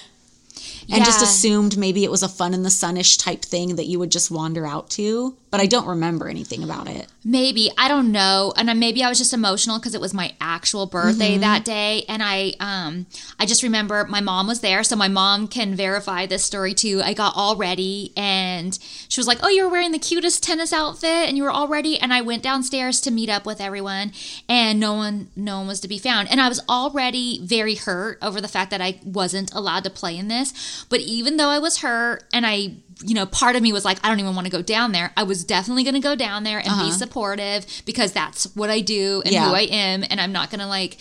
[0.92, 3.98] and just assumed maybe it was a fun in the sunish type thing that you
[3.98, 5.36] would just wander out to.
[5.54, 7.06] But I don't remember anything about it.
[7.24, 10.88] Maybe I don't know, and maybe I was just emotional because it was my actual
[10.88, 11.42] birthday Mm-hmm.
[11.42, 13.06] that day, and I um
[13.40, 17.04] I just remember my mom was there, so my mom can verify this story too.
[17.06, 20.74] I got all ready, and she was like, "Oh, you were wearing the cutest tennis
[20.74, 24.12] outfit, and you were all ready." And I went downstairs to meet up with everyone,
[24.50, 28.18] and no one no one was to be found, and I was already very hurt
[28.24, 30.52] over the fact that I wasn't allowed to play in this.
[30.90, 34.00] But even though I was hurt, and I you know, part of me was like,
[34.04, 35.12] I don't even want to go down there.
[35.18, 36.92] I was definitely going to go down there and be uh-huh.
[36.92, 39.50] supportive because that's what I do and Yeah.
[39.50, 40.04] who I am.
[40.10, 40.98] And I'm not going to like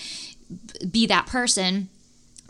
[0.90, 1.88] be that person.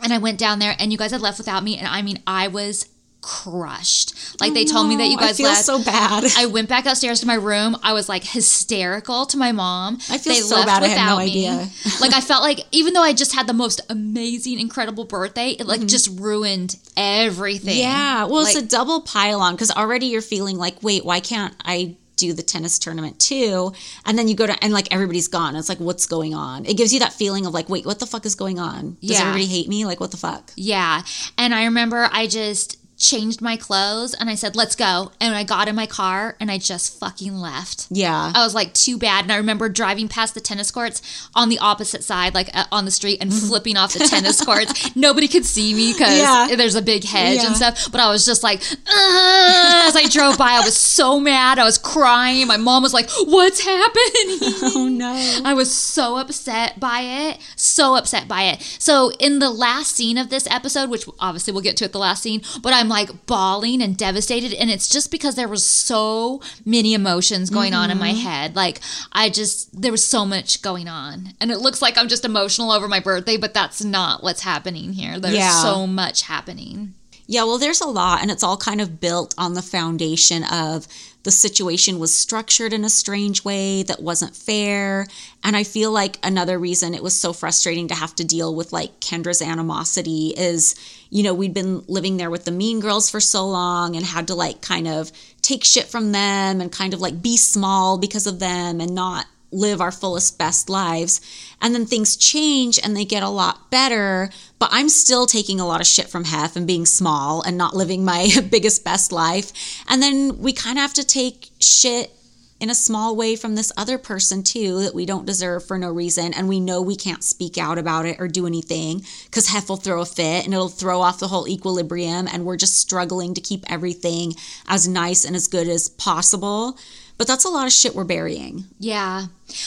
[0.02, 1.76] And I went down there and you guys had left without me.
[1.76, 2.88] And I mean, I was
[3.22, 4.14] crushed.
[4.40, 5.64] Like they told me that you I guys feel left.
[5.64, 6.24] so bad.
[6.36, 7.76] I went back upstairs to my room.
[7.82, 9.98] I was like hysterical to my mom.
[10.10, 11.48] I feel so bad I had no without me.
[11.48, 11.68] idea.
[12.00, 15.66] like I felt like even though I just had the most amazing, incredible birthday, it
[15.66, 17.74] like just ruined everything.
[17.74, 17.80] Mm-hmm.
[17.80, 18.24] Yeah.
[18.24, 21.96] Well, it's a double pile on because already you're feeling like, wait, why can't I
[22.16, 23.72] do the tennis tournament too?
[24.04, 25.56] And then you go to, and like everybody's gone.
[25.56, 26.66] It's like, what's going on?
[26.66, 28.96] It gives you that feeling of like, wait, what the fuck is going on?
[29.00, 29.20] Does Yeah.
[29.20, 29.86] everybody hate me?
[29.86, 30.52] Like, what the fuck?
[30.56, 31.02] Yeah.
[31.38, 35.10] And I remember I just changed my clothes and I said, let's go.
[35.20, 37.88] And I got in my car and I just fucking left.
[37.90, 38.30] Yeah.
[38.32, 39.24] I was like, too bad.
[39.24, 41.02] And I remember driving past the tennis courts
[41.34, 44.94] on the opposite side, like uh, on the street, and flipping off the tennis courts.
[44.94, 46.54] Nobody could see me because Yeah.
[46.56, 47.48] there's a big hedge Yeah.
[47.48, 47.90] and stuff.
[47.90, 51.58] But I was just like, "Ugh," as I drove by, I was so mad.
[51.58, 52.46] I was crying.
[52.46, 54.38] My mom was like, what's happening?
[54.76, 55.40] oh no.
[55.44, 58.62] I was so upset by it, so upset by it.
[58.78, 61.98] So in the last scene of this episode, which obviously we'll get to at the
[61.98, 66.40] last scene, but I'm like bawling and devastated, and it's just because there was so
[66.64, 68.20] many emotions going on in my mm-hmm.
[68.20, 68.56] head.
[68.56, 68.80] Like
[69.12, 72.70] I just there was so much going on, and it looks like I'm just emotional
[72.70, 75.18] over my birthday, but that's not what's happening here.
[75.18, 75.62] There's Yeah.
[75.62, 76.94] so much happening.
[77.32, 80.86] Yeah, well, there's a lot, and it's all kind of built on the foundation of
[81.22, 85.06] the situation was structured in a strange way that wasn't fair.
[85.42, 88.70] And I feel like another reason it was so frustrating to have to deal with
[88.70, 90.74] like Kendra's animosity is,
[91.08, 94.26] you know, we'd been living there with the mean girls for so long and had
[94.26, 95.10] to like kind of
[95.40, 99.24] take shit from them and kind of like be small because of them and not
[99.52, 101.20] live our fullest best lives.
[101.60, 104.30] And then things change and they get a lot better
[104.62, 107.74] but i'm still taking a lot of shit from hef and being small and not
[107.74, 109.82] living my biggest best life.
[109.88, 112.12] And then we kind of have to take shit
[112.60, 115.90] in a small way from this other person too that we don't deserve for no
[115.90, 116.32] reason.
[116.32, 119.76] And we know we can't speak out about it or do anything because hef will
[119.76, 123.40] throw a fit and it'll throw off the whole equilibrium and we're just struggling to
[123.40, 124.34] keep everything
[124.68, 126.78] as nice and as good as possible
[127.18, 129.26] but that's a lot of shit we're burying Yeah.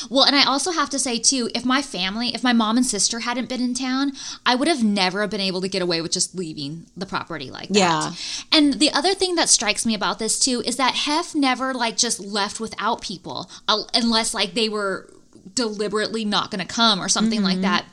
[0.09, 2.85] Well, and I also have to say too, if my family, if my mom and
[2.85, 4.13] sister hadn't been in town,
[4.45, 7.69] I would have never been able to get away with just leaving the property like
[7.69, 7.77] that.
[7.77, 8.11] Yeah.
[8.51, 11.97] And the other thing that strikes me about this too is that Hef never like
[11.97, 15.09] just left without people, uh, unless like they were
[15.53, 17.85] deliberately not going to come or something like that.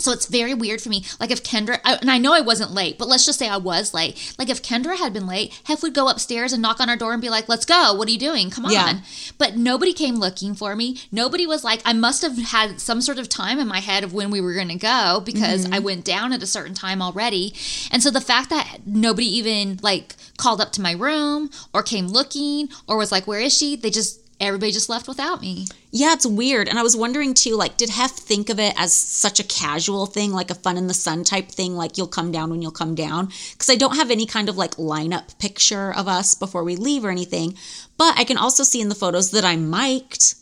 [0.00, 1.04] So it's very weird for me.
[1.18, 3.56] Like if Kendra, I, and I know I wasn't late, but let's just say I
[3.56, 4.34] was late.
[4.38, 7.12] Like if Kendra had been late, Hef would go upstairs and knock on our door
[7.12, 7.94] and be like, "Let's go.
[7.94, 8.50] What are you doing?
[8.50, 9.00] Come on." Yeah.
[9.38, 10.98] But nobody came looking for me.
[11.12, 14.12] Nobody was like, I must have had some sort of time in my head of
[14.12, 15.74] when we were going to go because mm-hmm.
[15.74, 17.54] I went down at a certain time already.
[17.90, 22.08] And so the fact that nobody even like called up to my room or came
[22.08, 25.66] looking or was like, "Where is she?" They just everybody just left without me.
[25.90, 26.68] Yeah, it's weird.
[26.68, 30.06] And I was wondering too, like, did Hef think of it as such a casual
[30.06, 32.70] thing, like a fun in the sun type thing, like you'll come down when you'll
[32.70, 33.26] come down?
[33.52, 37.04] Because I don't have any kind of like lineup picture of us before we leave
[37.04, 37.54] or anything.
[37.98, 40.34] But I can also see in the photos that I'm mic'd.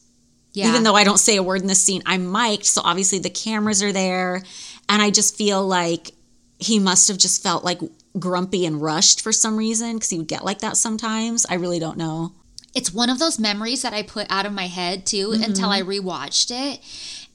[0.52, 0.68] Yeah.
[0.68, 2.66] Even though I don't say a word in this scene, I'm mic'd.
[2.66, 4.42] So obviously the cameras are there.
[4.88, 6.12] And I just feel like
[6.58, 7.80] he must have just felt like
[8.18, 11.46] grumpy and rushed for some reason because he would get like that sometimes.
[11.48, 12.32] I really don't know.
[12.78, 15.90] It's one of those memories that I put out of my head too until mm-hmm.
[15.90, 16.78] I rewatched it.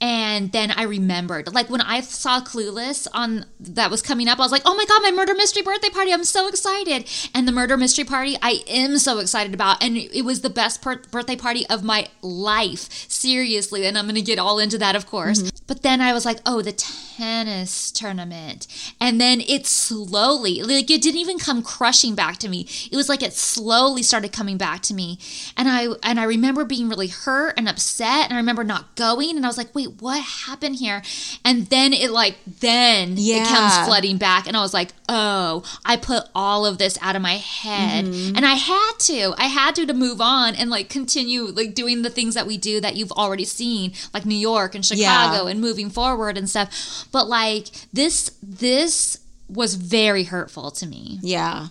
[0.04, 4.42] And then I remembered, like when I saw Clueless on that was coming up, I
[4.42, 6.12] was like, oh my God, my murder mystery birthday party.
[6.12, 7.10] I'm so excited.
[7.34, 9.82] And the murder mystery party, I am so excited about.
[9.82, 13.10] And it was the best per- birthday party of my life.
[13.10, 13.86] Seriously.
[13.86, 15.40] And I'm going to get all into that, of course.
[15.40, 15.54] Mm-hmm.
[15.68, 18.68] But then I was like, oh, the tennis tournament.
[19.00, 22.68] And then it slowly, like it didn't even come crushing back to me.
[22.92, 25.20] It was like it slowly started coming back to me.
[25.56, 29.36] And I and I remember being really hurt and upset and I remember not going
[29.36, 31.02] and I was like, "Wait, what happened here?"
[31.46, 33.46] And then it like then it Yeah.
[33.46, 37.22] comes flooding back and I was like, "Oh, I put all of this out of
[37.22, 38.36] my head." Mm-hmm.
[38.36, 39.34] And I had to.
[39.38, 42.58] I had to to move on and like continue like doing the things that we
[42.58, 45.50] do that you've already seen, like New York and Chicago Yeah.
[45.52, 47.08] and moving forward and stuff.
[47.12, 49.20] But like this this
[49.50, 51.20] was very hurtful to me.
[51.22, 51.68] Yeah.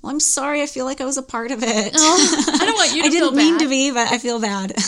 [0.00, 0.62] Well, I'm sorry.
[0.62, 1.94] I feel like I was a part of it.
[1.96, 4.72] I don't want you to I didn't mean to be, but I feel bad.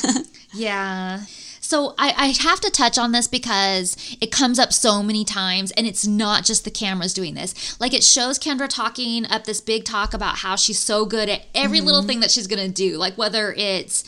[0.56, 1.20] Yeah.
[1.65, 5.70] So I, I have to touch on this because it comes up so many times
[5.70, 7.81] and it's not just the cameras doing this.
[7.81, 11.47] Like it shows Kendra talking up this big talk about how she's so good at
[11.55, 12.09] every little mm-hmm.
[12.09, 12.99] thing that she's to do.
[12.99, 14.05] Like whether it's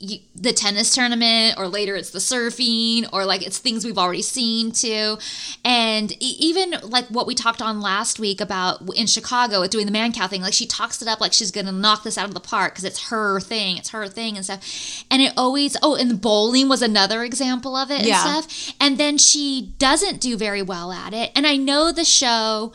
[0.00, 4.22] y- the tennis tournament or later it's the surfing or like it's things we've already
[4.22, 5.16] seen too.
[5.64, 9.92] And even like what we talked on last week about in Chicago with doing the
[9.92, 12.34] Mancow thing, like she talks it up like she's going to knock this out of
[12.34, 15.04] the park because it's her thing, it's her thing and stuff.
[15.10, 18.20] And it always, oh, and bowling was another example of it and Yeah.
[18.40, 18.72] stuff.
[18.80, 21.30] And then she doesn't do very well at it.
[21.36, 22.72] And I know the show,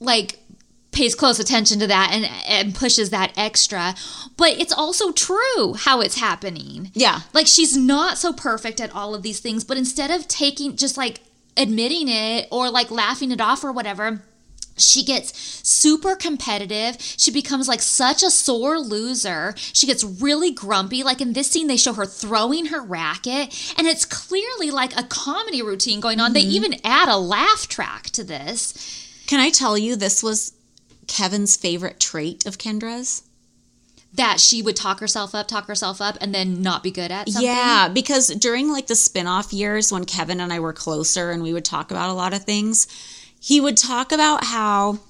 [0.00, 0.38] like,
[0.94, 3.94] pays close attention to that and, and pushes that extra.
[4.36, 6.90] But it's also true how it's happening.
[6.94, 7.20] Yeah.
[7.32, 10.96] Like she's not so perfect at all of these things, but instead of taking just
[10.96, 11.20] like
[11.56, 14.22] admitting it or like laughing it off or whatever,
[14.76, 15.38] she gets
[15.68, 16.96] super competitive.
[16.98, 19.54] She becomes like such a sore loser.
[19.56, 21.02] She gets really grumpy.
[21.02, 25.04] Like in this scene, they show her throwing her racket, and it's clearly like a
[25.04, 26.32] comedy routine going on.
[26.32, 26.50] They mm-hmm.
[26.50, 28.74] even add a laugh track to this.
[29.26, 30.53] Can I tell you this was
[31.06, 33.22] Kevin's favorite trait of Kendra's?
[34.12, 37.28] That she would talk herself up, talk herself up, and then not be good at
[37.28, 37.44] something.
[37.44, 41.52] Yeah, because during like the spin-off years when Kevin and I were closer and we
[41.52, 42.86] would talk about a lot of things,
[43.40, 45.00] he would talk about how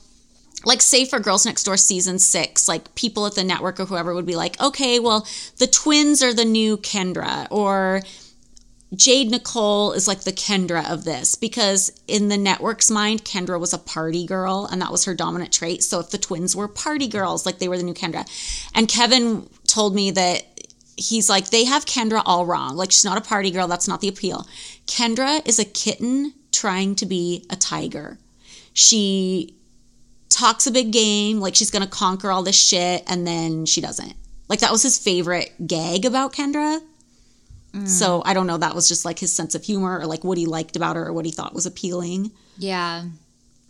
[0.65, 4.15] like say for Girls Next Door season 6, like people at the network or whoever
[4.15, 5.27] would be like, "Okay, well,
[5.59, 8.01] the twins are the new Kendra or
[8.95, 13.73] Jade Nicole is like the Kendra of this because in the network's mind, Kendra was
[13.73, 15.83] a party girl and that was her dominant trait.
[15.83, 18.27] So if the twins were party girls, like they were the new Kendra.
[18.75, 20.45] And Kevin told me that
[20.97, 22.77] he's like, they have Kendra all wrong.
[22.77, 23.69] Like she's not a party girl.
[23.69, 24.47] That's not the appeal.
[24.87, 28.19] Kendra is a kitten trying to be a tiger.
[28.75, 29.57] She
[30.29, 33.81] talks a big game, like she's going to conquer all this shit, and then she
[33.81, 34.15] doesn't.
[34.49, 36.81] Like that was his favorite gag about Kendra.
[37.75, 37.89] Mm.
[37.89, 38.57] So I don't know.
[38.57, 41.07] That was just like his sense of humor, or like what he liked about her,
[41.07, 42.31] or what he thought was appealing.
[42.57, 43.05] Yeah.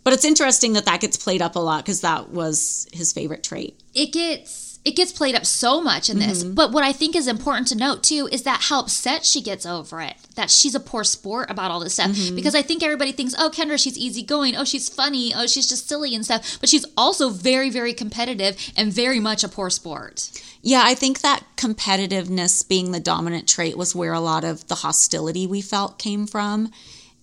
[0.03, 3.43] But it's interesting that that gets played up a lot because that was his favorite
[3.43, 3.81] trait.
[3.95, 6.43] it gets it gets played up so much in this.
[6.43, 6.53] Mm-hmm.
[6.53, 9.65] But what I think is important to note too is that how upset she gets
[9.65, 10.13] over it.
[10.35, 12.11] That she's a poor sport about all this stuff.
[12.11, 12.35] Mm-hmm.
[12.35, 14.55] Because I think everybody thinks, oh, Kendra, she's easygoing.
[14.55, 15.33] Oh, she's funny.
[15.35, 16.59] Oh, she's just silly and stuff.
[16.59, 20.29] But she's also very, very competitive and very much a poor sport.
[20.61, 24.75] Yeah, I think that competitiveness being the dominant trait was where a lot of the
[24.75, 26.71] hostility we felt came from.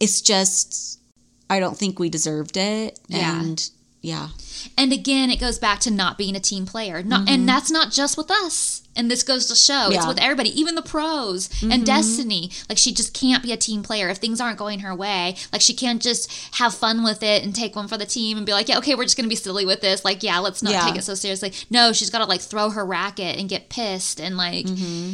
[0.01, 1.01] It's just,
[1.49, 2.99] I don't think we deserved it.
[3.07, 3.41] Yeah.
[3.41, 3.71] And
[4.03, 4.29] yeah.
[4.77, 7.03] And again, it goes back to not being a team player.
[7.03, 7.47] Not, And mm-hmm.
[7.47, 8.83] that's not just with us.
[8.95, 11.85] And this goes to show it's with everybody, even the pros and mm-hmm.
[11.85, 12.51] Destiny.
[12.69, 15.37] Like she just can't be a team player if things aren't going her way.
[15.53, 18.45] Like she can't just have fun with it and take one for the team and
[18.45, 20.05] be like, yeah, okay, we're just gonna be silly with this.
[20.05, 20.85] Like, yeah, let's not Yeah.
[20.85, 21.53] take it so seriously.
[21.71, 25.13] No, she's got to like throw her racket and get pissed and like mm-hmm.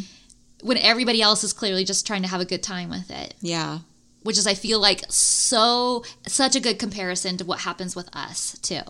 [0.67, 3.79] when everybody else is clearly just trying to have a good time with it Yeah.
[4.29, 8.59] Which is I feel like so such a good comparison to what happens with us
[8.59, 8.83] too.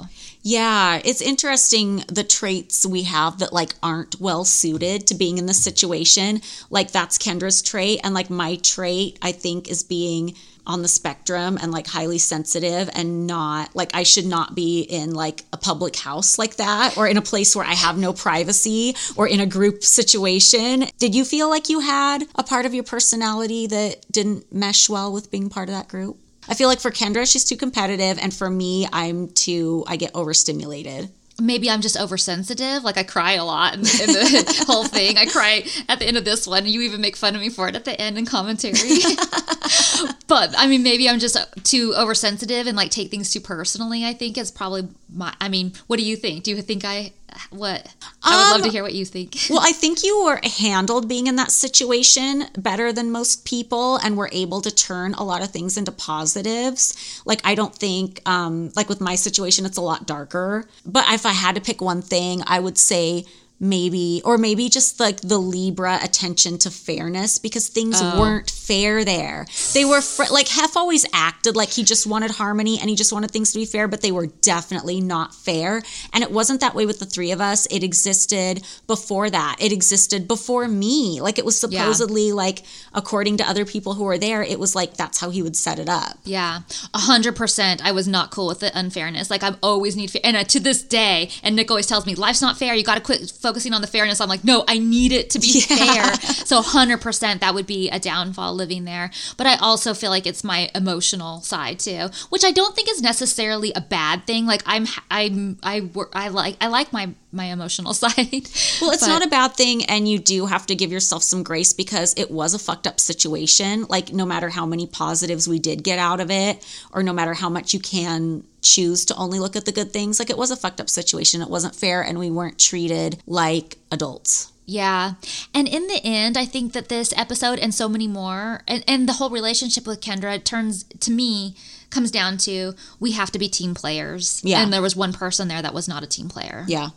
[0.43, 5.47] Yeah, it's interesting the traits we have that like aren't well suited to being in
[5.47, 6.41] this situation.
[6.71, 10.35] Like that's Kendra's trait and like my trait I think is being
[10.69, 15.15] on the spectrum and like highly sensitive and not like I should not be in
[15.15, 18.95] like a public house like that or in a place where I have no privacy
[19.17, 20.85] or in a group situation.
[20.99, 25.13] Did you feel like you had a part of your personality that didn't mesh well
[25.13, 26.19] with being part of that group?
[26.49, 30.13] I feel like for Kendra, she's too competitive, and for me, I'm too, I get
[30.15, 31.11] overstimulated.
[31.41, 32.83] Maybe I'm just oversensitive.
[32.83, 35.17] Like I cry a lot in, in the whole thing.
[35.17, 37.49] I cry at the end of this one, and you even make fun of me
[37.49, 38.75] for it at the end in commentary.
[40.27, 44.05] but I mean, maybe I'm just too oversensitive and like take things too personally.
[44.05, 45.35] I think is probably my.
[45.41, 46.45] I mean, what do you think?
[46.45, 47.13] Do you think I
[47.51, 47.87] what?
[48.23, 49.37] I would love to Um, hear what you think.
[49.49, 54.17] Well, I think you were handled being in that situation better than most people and
[54.17, 57.21] were able to turn a lot of things into positives.
[57.27, 60.67] Like, I don't think, um, like with my situation, it's a lot darker.
[60.85, 63.25] But if I had to pick one thing, I would say
[63.61, 69.47] maybe, or maybe just like the Libra attention to fairness because things weren't fair there.
[69.75, 73.13] They were, fr- like, Hef always acted like he just wanted harmony and he just
[73.13, 75.83] wanted things to be fair, but they were definitely not fair.
[76.13, 77.67] And it wasn't that way with the three of us.
[77.71, 79.57] It existed before that.
[79.59, 81.21] It existed before me.
[81.21, 81.81] Like, it was Yeah.
[81.81, 82.63] supposedly like,
[82.95, 85.79] according to other people who were there, it was like that's how he would set
[85.79, 86.19] it up.
[86.25, 86.61] Yeah,
[86.95, 87.85] a hundred percent.
[87.85, 89.31] I was not cool with the unfairness.
[89.31, 92.15] Like I always need, fa- and uh, to this day, and Nick always tells me
[92.15, 92.75] life's not fair.
[92.75, 94.21] You got to quit focusing on the fairness.
[94.21, 96.13] I'm like, no, I need it to be fair.
[96.45, 99.11] So hundred percent, that would be a downfall living there.
[99.39, 103.01] But I also feel like it's my emotional side too, which I don't think is
[103.01, 104.45] necessarily a bad thing.
[104.47, 108.49] Like I'm, I'm, I work, I like, I like my my emotional side.
[108.81, 111.43] Well, it's But- not a bad thing, and you do have to give yourself some
[111.43, 113.85] grace because it was a fucked up situation.
[113.89, 117.35] Like, no matter how many positives we did get out of it, or no matter
[117.35, 120.51] how much you can choose to only look at the good things, like, it was
[120.51, 121.43] a fucked up situation.
[121.43, 124.53] It wasn't fair, and we weren't treated like adults.
[124.67, 125.15] Yeah.
[125.55, 129.09] And in the end, I think that this episode and so many more, and, and
[129.09, 131.55] the whole relationship with Kendra turns to me
[131.89, 134.43] comes down to we have to be team players.
[134.45, 134.63] Yeah.
[134.63, 136.65] And there was one person there that was not a team player.
[136.69, 136.91] Yeah.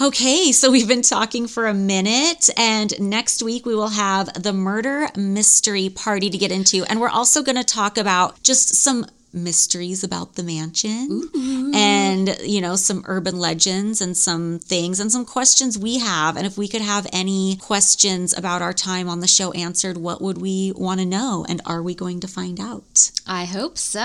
[0.00, 4.52] Okay, so we've been talking for a minute, and next week we will have the
[4.52, 6.82] murder mystery party to get into.
[6.88, 11.30] And we're also going to talk about just some mysteries about the mansion
[11.74, 16.36] and, you know, some urban legends and some things and some questions we have.
[16.36, 20.20] And if we could have any questions about our time on the show answered, what
[20.20, 21.46] would we want to know?
[21.48, 23.10] And are we going to find out?
[23.26, 24.00] I hope so.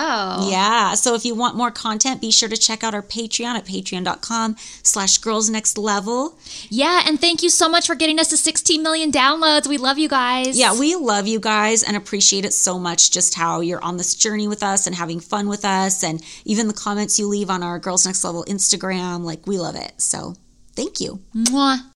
[0.50, 0.94] Yeah.
[0.94, 4.56] So if you want more content, be sure to check out our Patreon at patreon.com
[4.84, 6.38] slash girls next level.
[6.70, 7.04] Yeah.
[7.06, 9.68] And thank you so much for getting us to 16 million downloads.
[9.68, 10.58] We love you guys.
[10.58, 14.16] Yeah, we love you guys and appreciate it so much just how you're on this
[14.16, 17.64] journey with us and having fun with us and even the comments you leave on
[17.64, 19.24] our Girls Next Level Instagram.
[19.24, 19.94] Like, we love it.
[19.98, 20.36] So
[20.76, 21.20] thank you.
[21.36, 21.97] Mwah.